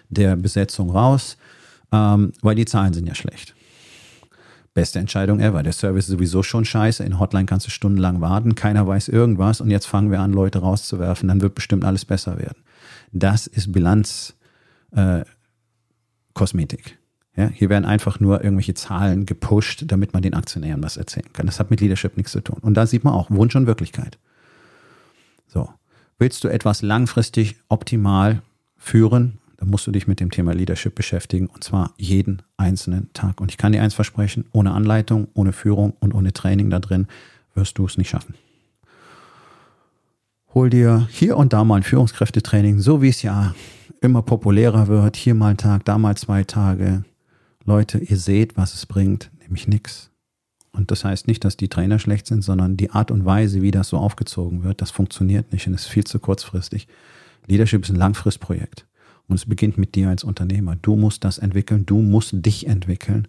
der 0.09 0.37
Besetzung 0.37 0.91
raus, 0.91 1.37
ähm, 1.91 2.33
weil 2.41 2.55
die 2.55 2.67
Zahlen 2.67 2.93
sind 2.95 3.09
ja 3.09 3.15
schlecht. 3.15 3.55
Beste 4.75 4.99
Entscheidung 4.99 5.41
ever. 5.41 5.63
Der 5.63 5.73
Service 5.73 6.05
ist 6.05 6.13
sowieso 6.13 6.43
schon 6.43 6.65
scheiße. 6.65 7.03
In 7.05 7.19
Hotline 7.19 7.47
kannst 7.47 7.67
du 7.67 7.71
stundenlang 7.71 8.21
warten, 8.21 8.55
keiner 8.55 8.87
weiß 8.87 9.09
irgendwas 9.09 9.61
und 9.61 9.71
jetzt 9.71 9.87
fangen 9.87 10.11
wir 10.11 10.21
an, 10.21 10.33
Leute 10.33 10.61
rauszuwerfen. 10.61 11.29
Dann 11.29 11.41
wird 11.41 11.55
bestimmt 11.55 11.85
alles 11.85 12.05
besser 12.05 12.39
werden. 12.39 12.63
Das 13.13 13.47
ist 13.47 13.73
Bilanz 13.73 14.35
äh. 14.95 15.25
Ja, 17.35 17.49
hier 17.49 17.69
werden 17.69 17.85
einfach 17.85 18.21
nur 18.21 18.43
irgendwelche 18.45 18.75
Zahlen 18.75 19.27
gepusht, 19.27 19.85
damit 19.87 20.13
man 20.13 20.23
den 20.23 20.35
Aktionären 20.35 20.83
was 20.83 20.97
erzählen 20.97 21.33
kann. 21.33 21.47
Das 21.47 21.59
hat 21.59 21.71
mit 21.71 21.81
Leadership 21.81 22.17
nichts 22.17 22.33
zu 22.33 22.41
tun. 22.41 22.59
Und 22.61 22.75
da 22.75 22.87
sieht 22.87 23.05
man 23.05 23.15
auch 23.15 23.31
Wunsch 23.31 23.57
und 23.57 23.67
Wirklichkeit. 23.67 24.19
So. 25.47 25.69
Willst 26.19 26.43
du 26.43 26.49
etwas 26.49 26.83
langfristig 26.83 27.57
optimal 27.69 28.43
führen, 28.77 29.39
dann 29.59 29.71
musst 29.71 29.87
du 29.87 29.91
dich 29.91 30.07
mit 30.07 30.21
dem 30.21 30.31
Thema 30.31 30.55
Leadership 30.55 30.95
beschäftigen 30.95 31.49
und 31.49 31.65
zwar 31.65 31.93
jeden 31.99 32.43
einzelnen 32.57 33.13
Tag. 33.13 33.41
Und 33.41 33.51
ich 33.51 33.59
kann 33.59 33.73
dir 33.73 33.83
eins 33.83 33.95
versprechen, 33.95 34.47
ohne 34.53 34.71
Anleitung, 34.71 35.29
ohne 35.35 35.53
Führung 35.53 35.95
und 35.99 36.15
ohne 36.15 36.33
Training 36.33 36.71
da 36.71 36.79
drin 36.79 37.09
wirst 37.55 37.77
du 37.77 37.85
es 37.85 37.99
nicht 37.99 38.09
schaffen. 38.09 38.35
Hol 40.55 40.71
dir 40.71 41.09
hier 41.11 41.37
und 41.37 41.53
da 41.53 41.65
mal 41.65 41.77
ein 41.77 41.83
Führungskräftetraining, 41.83 42.79
so 42.79 43.03
wie 43.03 43.09
es 43.09 43.23
ja 43.23 43.55
immer 44.01 44.23
populärer 44.23 44.87
wird. 44.87 45.17
Hier 45.17 45.35
mal 45.35 45.49
ein 45.49 45.57
Tag, 45.57 45.85
da 45.85 45.99
mal 45.99 46.17
zwei 46.17 46.45
Tage. 46.45 47.05
Leute, 47.65 47.99
ihr 47.99 48.17
seht, 48.17 48.57
was 48.57 48.75
es 48.75 48.87
bringt, 48.87 49.31
nämlich 49.41 49.67
nichts. 49.67 50.11
Und 50.71 50.93
das 50.93 51.05
heißt 51.05 51.27
nicht, 51.27 51.45
dass 51.45 51.57
die 51.57 51.69
Trainer 51.69 51.99
schlecht 51.99 52.29
sind, 52.29 52.43
sondern 52.43 52.77
die 52.77 52.93
Art 52.93 53.11
und 53.11 53.25
Weise, 53.25 53.61
wie 53.61 53.73
das 53.73 53.89
so 53.89 53.99
aufgezogen 53.99 54.63
wird, 54.63 54.81
das 54.81 54.93
funktioniert 54.93 55.53
nicht 55.53 55.67
und 55.67 55.75
ist 55.75 55.87
viel 55.87 56.05
zu 56.05 56.21
kurzfristig. 56.21 56.87
Leadership 57.49 57.83
ist 57.83 57.91
ein 57.91 57.97
Langfristprojekt. 57.97 58.87
Und 59.29 59.37
es 59.37 59.47
beginnt 59.47 59.79
mit 59.79 59.95
dir 59.95 60.09
als 60.09 60.25
Unternehmer. 60.25 60.77
Du 60.77 60.97
musst 60.97 61.25
das 61.25 61.39
entwickeln, 61.39 61.87
du 61.87 62.01
musst 62.01 62.31
dich 62.33 62.67
entwickeln 62.67 63.29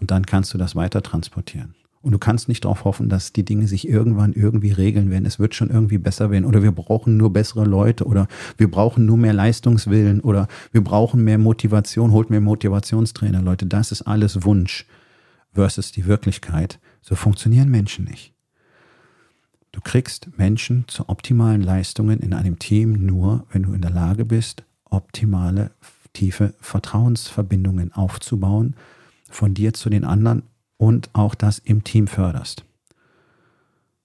und 0.00 0.10
dann 0.10 0.26
kannst 0.26 0.52
du 0.52 0.58
das 0.58 0.74
weiter 0.74 1.02
transportieren. 1.02 1.74
Und 2.02 2.12
du 2.12 2.18
kannst 2.18 2.48
nicht 2.48 2.64
darauf 2.64 2.84
hoffen, 2.84 3.08
dass 3.08 3.32
die 3.32 3.44
Dinge 3.44 3.66
sich 3.66 3.88
irgendwann 3.88 4.32
irgendwie 4.32 4.70
regeln 4.70 5.10
werden. 5.10 5.26
Es 5.26 5.40
wird 5.40 5.56
schon 5.56 5.70
irgendwie 5.70 5.98
besser 5.98 6.30
werden. 6.30 6.44
Oder 6.44 6.62
wir 6.62 6.70
brauchen 6.70 7.16
nur 7.16 7.32
bessere 7.32 7.64
Leute. 7.64 8.04
Oder 8.04 8.28
wir 8.56 8.70
brauchen 8.70 9.06
nur 9.06 9.16
mehr 9.16 9.32
Leistungswillen. 9.32 10.20
Oder 10.20 10.46
wir 10.70 10.84
brauchen 10.84 11.24
mehr 11.24 11.38
Motivation. 11.38 12.12
Holt 12.12 12.30
mehr 12.30 12.40
Motivationstrainer. 12.40 13.42
Leute, 13.42 13.66
das 13.66 13.90
ist 13.90 14.02
alles 14.02 14.44
Wunsch 14.44 14.86
versus 15.52 15.90
die 15.90 16.06
Wirklichkeit. 16.06 16.78
So 17.02 17.16
funktionieren 17.16 17.70
Menschen 17.72 18.04
nicht. 18.04 18.34
Du 19.72 19.80
kriegst 19.80 20.28
Menschen 20.38 20.84
zu 20.86 21.08
optimalen 21.08 21.62
Leistungen 21.62 22.20
in 22.20 22.34
einem 22.34 22.60
Team 22.60 23.04
nur, 23.04 23.46
wenn 23.50 23.64
du 23.64 23.72
in 23.72 23.82
der 23.82 23.90
Lage 23.90 24.24
bist, 24.24 24.64
optimale, 24.90 25.70
tiefe 26.12 26.54
Vertrauensverbindungen 26.60 27.92
aufzubauen, 27.92 28.74
von 29.30 29.54
dir 29.54 29.74
zu 29.74 29.90
den 29.90 30.04
anderen 30.04 30.42
und 30.76 31.10
auch 31.12 31.34
das 31.34 31.58
im 31.58 31.84
Team 31.84 32.06
förderst. 32.06 32.64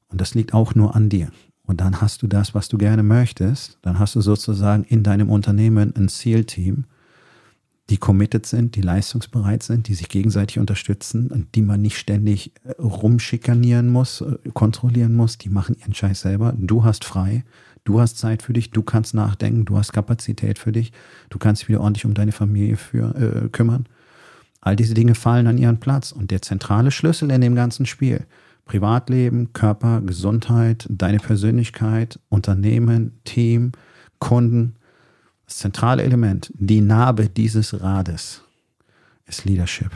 Und 0.09 0.19
das 0.19 0.35
liegt 0.35 0.53
auch 0.53 0.75
nur 0.75 0.95
an 0.95 1.09
dir. 1.09 1.31
Und 1.63 1.79
dann 1.79 2.01
hast 2.01 2.21
du 2.21 2.27
das, 2.27 2.53
was 2.53 2.67
du 2.67 2.77
gerne 2.77 3.03
möchtest. 3.03 3.77
Dann 3.81 3.97
hast 3.97 4.15
du 4.15 4.21
sozusagen 4.21 4.83
in 4.83 5.03
deinem 5.03 5.29
Unternehmen 5.29 5.95
ein 5.95 6.09
Zielteam, 6.09 6.85
die 7.89 7.97
committed 7.97 8.45
sind, 8.45 8.75
die 8.75 8.81
leistungsbereit 8.81 9.63
sind, 9.63 9.87
die 9.87 9.93
sich 9.93 10.09
gegenseitig 10.09 10.59
unterstützen 10.59 11.27
und 11.27 11.55
die 11.55 11.61
man 11.61 11.81
nicht 11.81 11.97
ständig 11.97 12.51
äh, 12.63 12.71
rumschikanieren 12.81 13.89
muss, 13.89 14.21
äh, 14.21 14.37
kontrollieren 14.53 15.13
muss. 15.13 15.37
Die 15.37 15.49
machen 15.49 15.75
ihren 15.79 15.93
Scheiß 15.93 16.21
selber. 16.21 16.53
Du 16.57 16.83
hast 16.83 17.05
frei. 17.05 17.43
Du 17.83 17.99
hast 17.99 18.17
Zeit 18.17 18.43
für 18.43 18.53
dich, 18.53 18.71
du 18.71 18.83
kannst 18.83 19.13
nachdenken, 19.13 19.65
du 19.65 19.77
hast 19.77 19.91
Kapazität 19.91 20.59
für 20.59 20.71
dich, 20.71 20.91
du 21.29 21.39
kannst 21.39 21.63
dich 21.63 21.69
wieder 21.69 21.81
ordentlich 21.81 22.05
um 22.05 22.13
deine 22.13 22.31
Familie 22.31 22.77
für, 22.77 23.15
äh, 23.15 23.49
kümmern. 23.49 23.87
All 24.61 24.75
diese 24.75 24.93
Dinge 24.93 25.15
fallen 25.15 25.47
an 25.47 25.57
ihren 25.57 25.79
Platz. 25.79 26.11
Und 26.11 26.29
der 26.29 26.41
zentrale 26.41 26.91
Schlüssel 26.91 27.31
in 27.31 27.41
dem 27.41 27.55
ganzen 27.55 27.87
Spiel, 27.87 28.25
Privatleben, 28.65 29.53
Körper, 29.53 30.01
Gesundheit, 30.01 30.85
deine 30.89 31.17
Persönlichkeit, 31.17 32.19
Unternehmen, 32.29 33.19
Team, 33.23 33.71
Kunden, 34.19 34.75
das 35.47 35.57
zentrale 35.57 36.03
Element, 36.03 36.51
die 36.53 36.79
Narbe 36.79 37.27
dieses 37.27 37.81
Rades 37.81 38.43
ist 39.25 39.45
Leadership. 39.45 39.91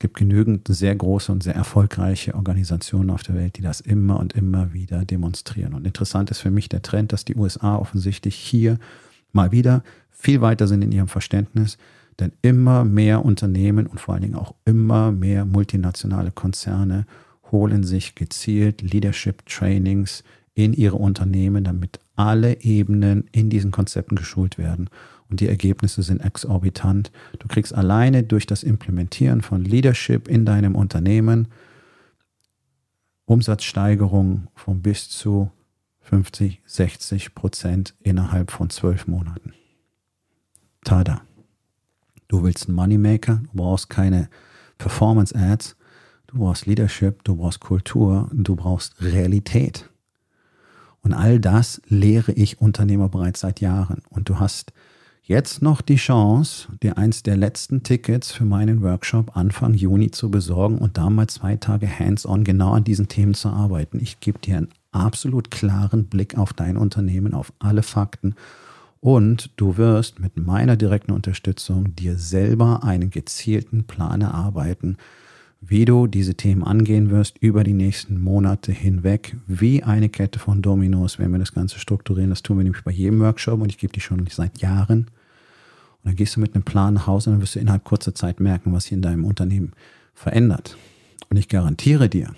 Gibt 0.00 0.16
genügend 0.16 0.66
sehr 0.66 0.96
große 0.96 1.30
und 1.30 1.42
sehr 1.44 1.54
erfolgreiche 1.54 2.34
Organisationen 2.34 3.10
auf 3.10 3.22
der 3.22 3.36
Welt, 3.36 3.58
die 3.58 3.62
das 3.62 3.80
immer 3.80 4.18
und 4.18 4.32
immer 4.32 4.72
wieder 4.72 5.04
demonstrieren. 5.04 5.74
Und 5.74 5.86
interessant 5.86 6.30
ist 6.32 6.40
für 6.40 6.50
mich 6.50 6.68
der 6.68 6.82
Trend, 6.82 7.12
dass 7.12 7.24
die 7.24 7.36
USA 7.36 7.76
offensichtlich 7.76 8.34
hier 8.34 8.78
mal 9.32 9.52
wieder 9.52 9.84
viel 10.10 10.40
weiter 10.40 10.66
sind 10.66 10.82
in 10.82 10.90
ihrem 10.90 11.08
Verständnis, 11.08 11.78
denn 12.18 12.32
immer 12.42 12.84
mehr 12.84 13.24
Unternehmen 13.24 13.86
und 13.86 14.00
vor 14.00 14.14
allen 14.14 14.22
Dingen 14.22 14.34
auch 14.34 14.54
immer 14.64 15.12
mehr 15.12 15.44
multinationale 15.44 16.32
Konzerne 16.32 17.06
holen 17.52 17.84
sich 17.84 18.14
gezielt 18.14 18.82
Leadership 18.82 19.46
Trainings 19.46 20.24
in 20.54 20.72
ihre 20.72 20.96
Unternehmen, 20.96 21.64
damit 21.64 22.00
alle 22.16 22.60
Ebenen 22.62 23.28
in 23.32 23.50
diesen 23.50 23.70
Konzepten 23.70 24.16
geschult 24.16 24.58
werden. 24.58 24.88
Und 25.30 25.40
die 25.40 25.48
Ergebnisse 25.48 26.02
sind 26.02 26.20
exorbitant. 26.20 27.12
Du 27.38 27.46
kriegst 27.46 27.74
alleine 27.74 28.24
durch 28.24 28.46
das 28.46 28.64
Implementieren 28.64 29.42
von 29.42 29.64
Leadership 29.64 30.28
in 30.28 30.44
deinem 30.44 30.74
Unternehmen 30.74 31.48
Umsatzsteigerungen 33.26 34.48
von 34.56 34.82
bis 34.82 35.08
zu 35.08 35.52
50, 36.00 36.60
60 36.66 37.34
Prozent 37.36 37.94
innerhalb 38.00 38.50
von 38.50 38.70
zwölf 38.70 39.06
Monaten. 39.06 39.54
Tada. 40.82 41.22
Du 42.26 42.42
willst 42.42 42.66
einen 42.66 42.74
Moneymaker, 42.74 43.40
du 43.44 43.50
brauchst 43.54 43.88
keine 43.88 44.28
Performance 44.78 45.32
Ads, 45.34 45.76
du 46.26 46.38
brauchst 46.38 46.66
Leadership, 46.66 47.22
du 47.22 47.36
brauchst 47.36 47.60
Kultur, 47.60 48.28
du 48.32 48.56
brauchst 48.56 49.00
Realität. 49.00 49.88
Und 51.02 51.12
all 51.12 51.38
das 51.38 51.80
lehre 51.86 52.32
ich 52.32 52.60
Unternehmer 52.60 53.08
bereits 53.08 53.40
seit 53.40 53.60
Jahren. 53.60 54.02
Und 54.10 54.28
du 54.28 54.40
hast 54.40 54.72
jetzt 55.30 55.62
noch 55.62 55.80
die 55.80 55.94
Chance, 55.94 56.66
dir 56.82 56.98
eins 56.98 57.22
der 57.22 57.36
letzten 57.36 57.84
Tickets 57.84 58.32
für 58.32 58.44
meinen 58.44 58.82
Workshop 58.82 59.36
Anfang 59.36 59.74
Juni 59.74 60.10
zu 60.10 60.28
besorgen 60.28 60.78
und 60.78 60.98
da 60.98 61.08
mal 61.08 61.28
zwei 61.28 61.54
Tage 61.54 61.88
hands-on 61.88 62.42
genau 62.42 62.72
an 62.72 62.82
diesen 62.82 63.06
Themen 63.06 63.34
zu 63.34 63.48
arbeiten. 63.48 64.00
Ich 64.02 64.18
gebe 64.18 64.40
dir 64.40 64.56
einen 64.56 64.70
absolut 64.90 65.52
klaren 65.52 66.06
Blick 66.06 66.36
auf 66.36 66.52
dein 66.52 66.76
Unternehmen, 66.76 67.32
auf 67.32 67.52
alle 67.60 67.84
Fakten 67.84 68.34
und 68.98 69.50
du 69.54 69.76
wirst 69.76 70.18
mit 70.18 70.36
meiner 70.36 70.76
direkten 70.76 71.12
Unterstützung 71.12 71.94
dir 71.94 72.18
selber 72.18 72.82
einen 72.82 73.10
gezielten 73.10 73.84
Plan 73.84 74.22
erarbeiten, 74.22 74.96
wie 75.60 75.84
du 75.84 76.08
diese 76.08 76.34
Themen 76.34 76.64
angehen 76.64 77.10
wirst 77.10 77.38
über 77.38 77.62
die 77.62 77.72
nächsten 77.72 78.20
Monate 78.20 78.72
hinweg, 78.72 79.36
wie 79.46 79.84
eine 79.84 80.08
Kette 80.08 80.40
von 80.40 80.60
Dominos, 80.60 81.20
wenn 81.20 81.30
wir 81.30 81.38
das 81.38 81.54
Ganze 81.54 81.78
strukturieren. 81.78 82.30
Das 82.30 82.42
tun 82.42 82.56
wir 82.56 82.64
nämlich 82.64 82.82
bei 82.82 82.90
jedem 82.90 83.20
Workshop 83.20 83.60
und 83.60 83.68
ich 83.68 83.78
gebe 83.78 83.92
die 83.92 84.00
schon 84.00 84.26
seit 84.28 84.60
Jahren. 84.60 85.06
Und 86.02 86.10
dann 86.10 86.16
gehst 86.16 86.36
du 86.36 86.40
mit 86.40 86.54
einem 86.54 86.64
Plan 86.64 86.94
nach 86.94 87.06
Hause 87.06 87.30
und 87.30 87.36
dann 87.36 87.42
wirst 87.42 87.56
du 87.56 87.60
innerhalb 87.60 87.84
kurzer 87.84 88.14
Zeit 88.14 88.40
merken, 88.40 88.72
was 88.72 88.84
sich 88.84 88.92
in 88.92 89.02
deinem 89.02 89.24
Unternehmen 89.24 89.72
verändert. 90.14 90.76
Und 91.28 91.36
ich 91.36 91.48
garantiere 91.48 92.08
dir, 92.08 92.34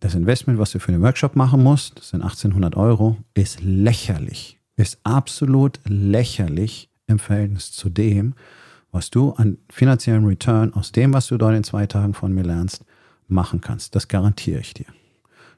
das 0.00 0.14
Investment, 0.14 0.58
was 0.58 0.72
du 0.72 0.80
für 0.80 0.92
den 0.92 1.02
Workshop 1.02 1.36
machen 1.36 1.62
musst, 1.62 1.98
das 1.98 2.08
sind 2.10 2.22
1800 2.22 2.76
Euro, 2.76 3.18
ist 3.34 3.60
lächerlich, 3.62 4.58
ist 4.76 4.98
absolut 5.04 5.78
lächerlich 5.86 6.88
im 7.06 7.18
Verhältnis 7.18 7.70
zu 7.70 7.90
dem, 7.90 8.34
was 8.92 9.10
du 9.10 9.32
an 9.32 9.58
finanziellen 9.70 10.24
Return 10.24 10.72
aus 10.74 10.92
dem, 10.92 11.12
was 11.12 11.26
du 11.28 11.36
dort 11.36 11.54
in 11.54 11.64
zwei 11.64 11.86
Tagen 11.86 12.14
von 12.14 12.32
mir 12.32 12.42
lernst, 12.42 12.84
machen 13.28 13.60
kannst. 13.60 13.94
Das 13.94 14.08
garantiere 14.08 14.60
ich 14.60 14.74
dir. 14.74 14.86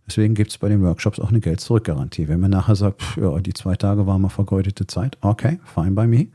Deswegen 0.06 0.34
gibt 0.34 0.50
es 0.50 0.58
bei 0.58 0.68
den 0.68 0.82
Workshops 0.82 1.20
auch 1.20 1.30
eine 1.30 1.40
Geld-Zurück-Garantie. 1.40 2.28
Wenn 2.28 2.40
man 2.40 2.50
nachher 2.50 2.74
sagt, 2.74 3.00
pff, 3.00 3.16
ja, 3.18 3.38
die 3.38 3.54
zwei 3.54 3.76
Tage 3.76 4.06
waren 4.06 4.20
mal 4.20 4.28
vergeudete 4.28 4.86
Zeit, 4.86 5.16
okay, 5.20 5.60
fine 5.64 5.92
by 5.92 6.06
me, 6.06 6.26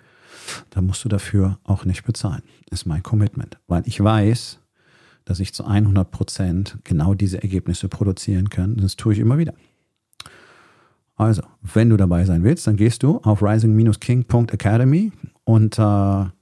dann 0.69 0.85
musst 0.85 1.03
du 1.03 1.09
dafür 1.09 1.59
auch 1.63 1.85
nicht 1.85 2.03
bezahlen. 2.03 2.43
Ist 2.69 2.85
mein 2.85 3.03
Commitment. 3.03 3.57
Weil 3.67 3.83
ich 3.85 4.03
weiß, 4.03 4.59
dass 5.25 5.39
ich 5.39 5.53
zu 5.53 5.65
100 5.65 6.09
Prozent 6.09 6.77
genau 6.83 7.13
diese 7.13 7.41
Ergebnisse 7.41 7.89
produzieren 7.89 8.49
kann. 8.49 8.77
Das 8.77 8.95
tue 8.95 9.13
ich 9.13 9.19
immer 9.19 9.37
wieder. 9.37 9.53
Also, 11.15 11.41
wenn 11.61 11.89
du 11.89 11.97
dabei 11.97 12.25
sein 12.25 12.43
willst, 12.43 12.67
dann 12.67 12.75
gehst 12.75 13.03
du 13.03 13.17
auf 13.23 13.41
rising-king.academy 13.41 15.11
unter 15.43 16.33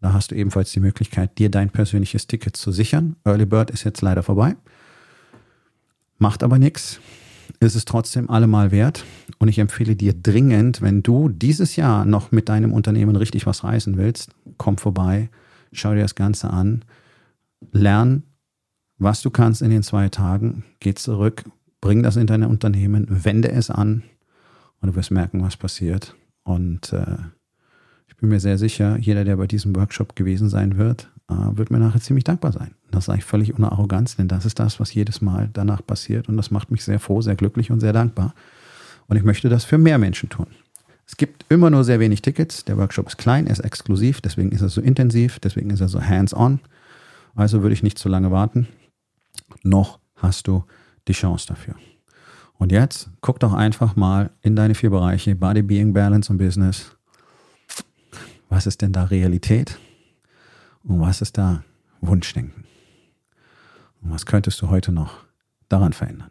Da 0.00 0.12
hast 0.12 0.32
du 0.32 0.34
ebenfalls 0.34 0.72
die 0.72 0.80
Möglichkeit, 0.80 1.38
dir 1.38 1.50
dein 1.50 1.70
persönliches 1.70 2.26
Ticket 2.26 2.58
zu 2.58 2.72
sichern. 2.72 3.16
Early 3.24 3.46
Bird 3.46 3.70
ist 3.70 3.84
jetzt 3.84 4.02
leider 4.02 4.22
vorbei. 4.22 4.56
Macht 6.24 6.42
aber 6.42 6.58
nichts. 6.58 7.00
Ist 7.60 7.74
es 7.74 7.84
trotzdem 7.84 8.30
allemal 8.30 8.70
wert. 8.70 9.04
Und 9.38 9.48
ich 9.48 9.58
empfehle 9.58 9.94
dir 9.94 10.14
dringend, 10.14 10.80
wenn 10.80 11.02
du 11.02 11.28
dieses 11.28 11.76
Jahr 11.76 12.06
noch 12.06 12.32
mit 12.32 12.48
deinem 12.48 12.72
Unternehmen 12.72 13.14
richtig 13.14 13.44
was 13.44 13.62
reißen 13.62 13.98
willst, 13.98 14.30
komm 14.56 14.78
vorbei, 14.78 15.28
schau 15.72 15.92
dir 15.92 16.00
das 16.00 16.14
Ganze 16.14 16.48
an, 16.48 16.82
lern, 17.72 18.22
was 18.96 19.20
du 19.20 19.28
kannst 19.28 19.60
in 19.60 19.68
den 19.68 19.82
zwei 19.82 20.08
Tagen, 20.08 20.64
geh 20.80 20.94
zurück, 20.94 21.44
bring 21.82 22.02
das 22.02 22.16
in 22.16 22.26
dein 22.26 22.42
Unternehmen, 22.44 23.04
wende 23.10 23.52
es 23.52 23.68
an 23.68 24.02
und 24.80 24.88
du 24.88 24.96
wirst 24.96 25.10
merken, 25.10 25.42
was 25.42 25.58
passiert. 25.58 26.14
Und 26.42 26.94
äh, 26.94 27.18
ich 28.08 28.16
bin 28.16 28.30
mir 28.30 28.40
sehr 28.40 28.56
sicher, 28.56 28.96
jeder, 28.98 29.26
der 29.26 29.36
bei 29.36 29.46
diesem 29.46 29.76
Workshop 29.76 30.16
gewesen 30.16 30.48
sein 30.48 30.78
wird, 30.78 31.10
äh, 31.28 31.34
wird 31.56 31.70
mir 31.70 31.78
nachher 31.78 32.00
ziemlich 32.00 32.24
dankbar 32.24 32.52
sein. 32.52 32.74
Das 32.90 33.06
sage 33.06 33.18
ich 33.18 33.24
völlig 33.24 33.54
ohne 33.54 33.72
Arroganz, 33.72 34.16
denn 34.16 34.28
das 34.28 34.44
ist 34.44 34.58
das, 34.58 34.80
was 34.80 34.94
jedes 34.94 35.20
Mal 35.20 35.50
danach 35.52 35.84
passiert 35.84 36.28
und 36.28 36.36
das 36.36 36.50
macht 36.50 36.70
mich 36.70 36.84
sehr 36.84 37.00
froh, 37.00 37.20
sehr 37.22 37.36
glücklich 37.36 37.70
und 37.70 37.80
sehr 37.80 37.92
dankbar. 37.92 38.34
Und 39.06 39.16
ich 39.16 39.24
möchte 39.24 39.48
das 39.48 39.64
für 39.64 39.78
mehr 39.78 39.98
Menschen 39.98 40.28
tun. 40.28 40.46
Es 41.06 41.16
gibt 41.16 41.44
immer 41.50 41.70
nur 41.70 41.84
sehr 41.84 42.00
wenig 42.00 42.22
Tickets. 42.22 42.64
Der 42.64 42.78
Workshop 42.78 43.08
ist 43.08 43.18
klein, 43.18 43.46
er 43.46 43.52
ist 43.52 43.60
exklusiv, 43.60 44.20
deswegen 44.20 44.50
ist 44.52 44.62
er 44.62 44.70
so 44.70 44.80
intensiv, 44.80 45.38
deswegen 45.38 45.70
ist 45.70 45.80
er 45.80 45.88
so 45.88 46.00
hands-on. 46.00 46.60
Also 47.34 47.62
würde 47.62 47.74
ich 47.74 47.82
nicht 47.82 47.98
zu 47.98 48.08
lange 48.08 48.30
warten. 48.30 48.68
Noch 49.62 49.98
hast 50.16 50.46
du 50.46 50.64
die 51.08 51.12
Chance 51.12 51.46
dafür. 51.46 51.74
Und 52.56 52.72
jetzt 52.72 53.10
guck 53.20 53.40
doch 53.40 53.52
einfach 53.52 53.96
mal 53.96 54.30
in 54.40 54.56
deine 54.56 54.74
vier 54.74 54.90
Bereiche 54.90 55.34
Body, 55.34 55.62
Being, 55.62 55.92
Balance 55.92 56.32
und 56.32 56.38
Business. 56.38 56.96
Was 58.48 58.66
ist 58.66 58.80
denn 58.80 58.92
da 58.92 59.04
Realität? 59.04 59.78
Und 60.84 61.00
was 61.00 61.20
ist 61.22 61.38
da 61.38 61.64
Wunschdenken? 62.00 62.64
Und 64.02 64.10
was 64.10 64.26
könntest 64.26 64.60
du 64.60 64.68
heute 64.68 64.92
noch 64.92 65.24
daran 65.68 65.92
verändern? 65.92 66.30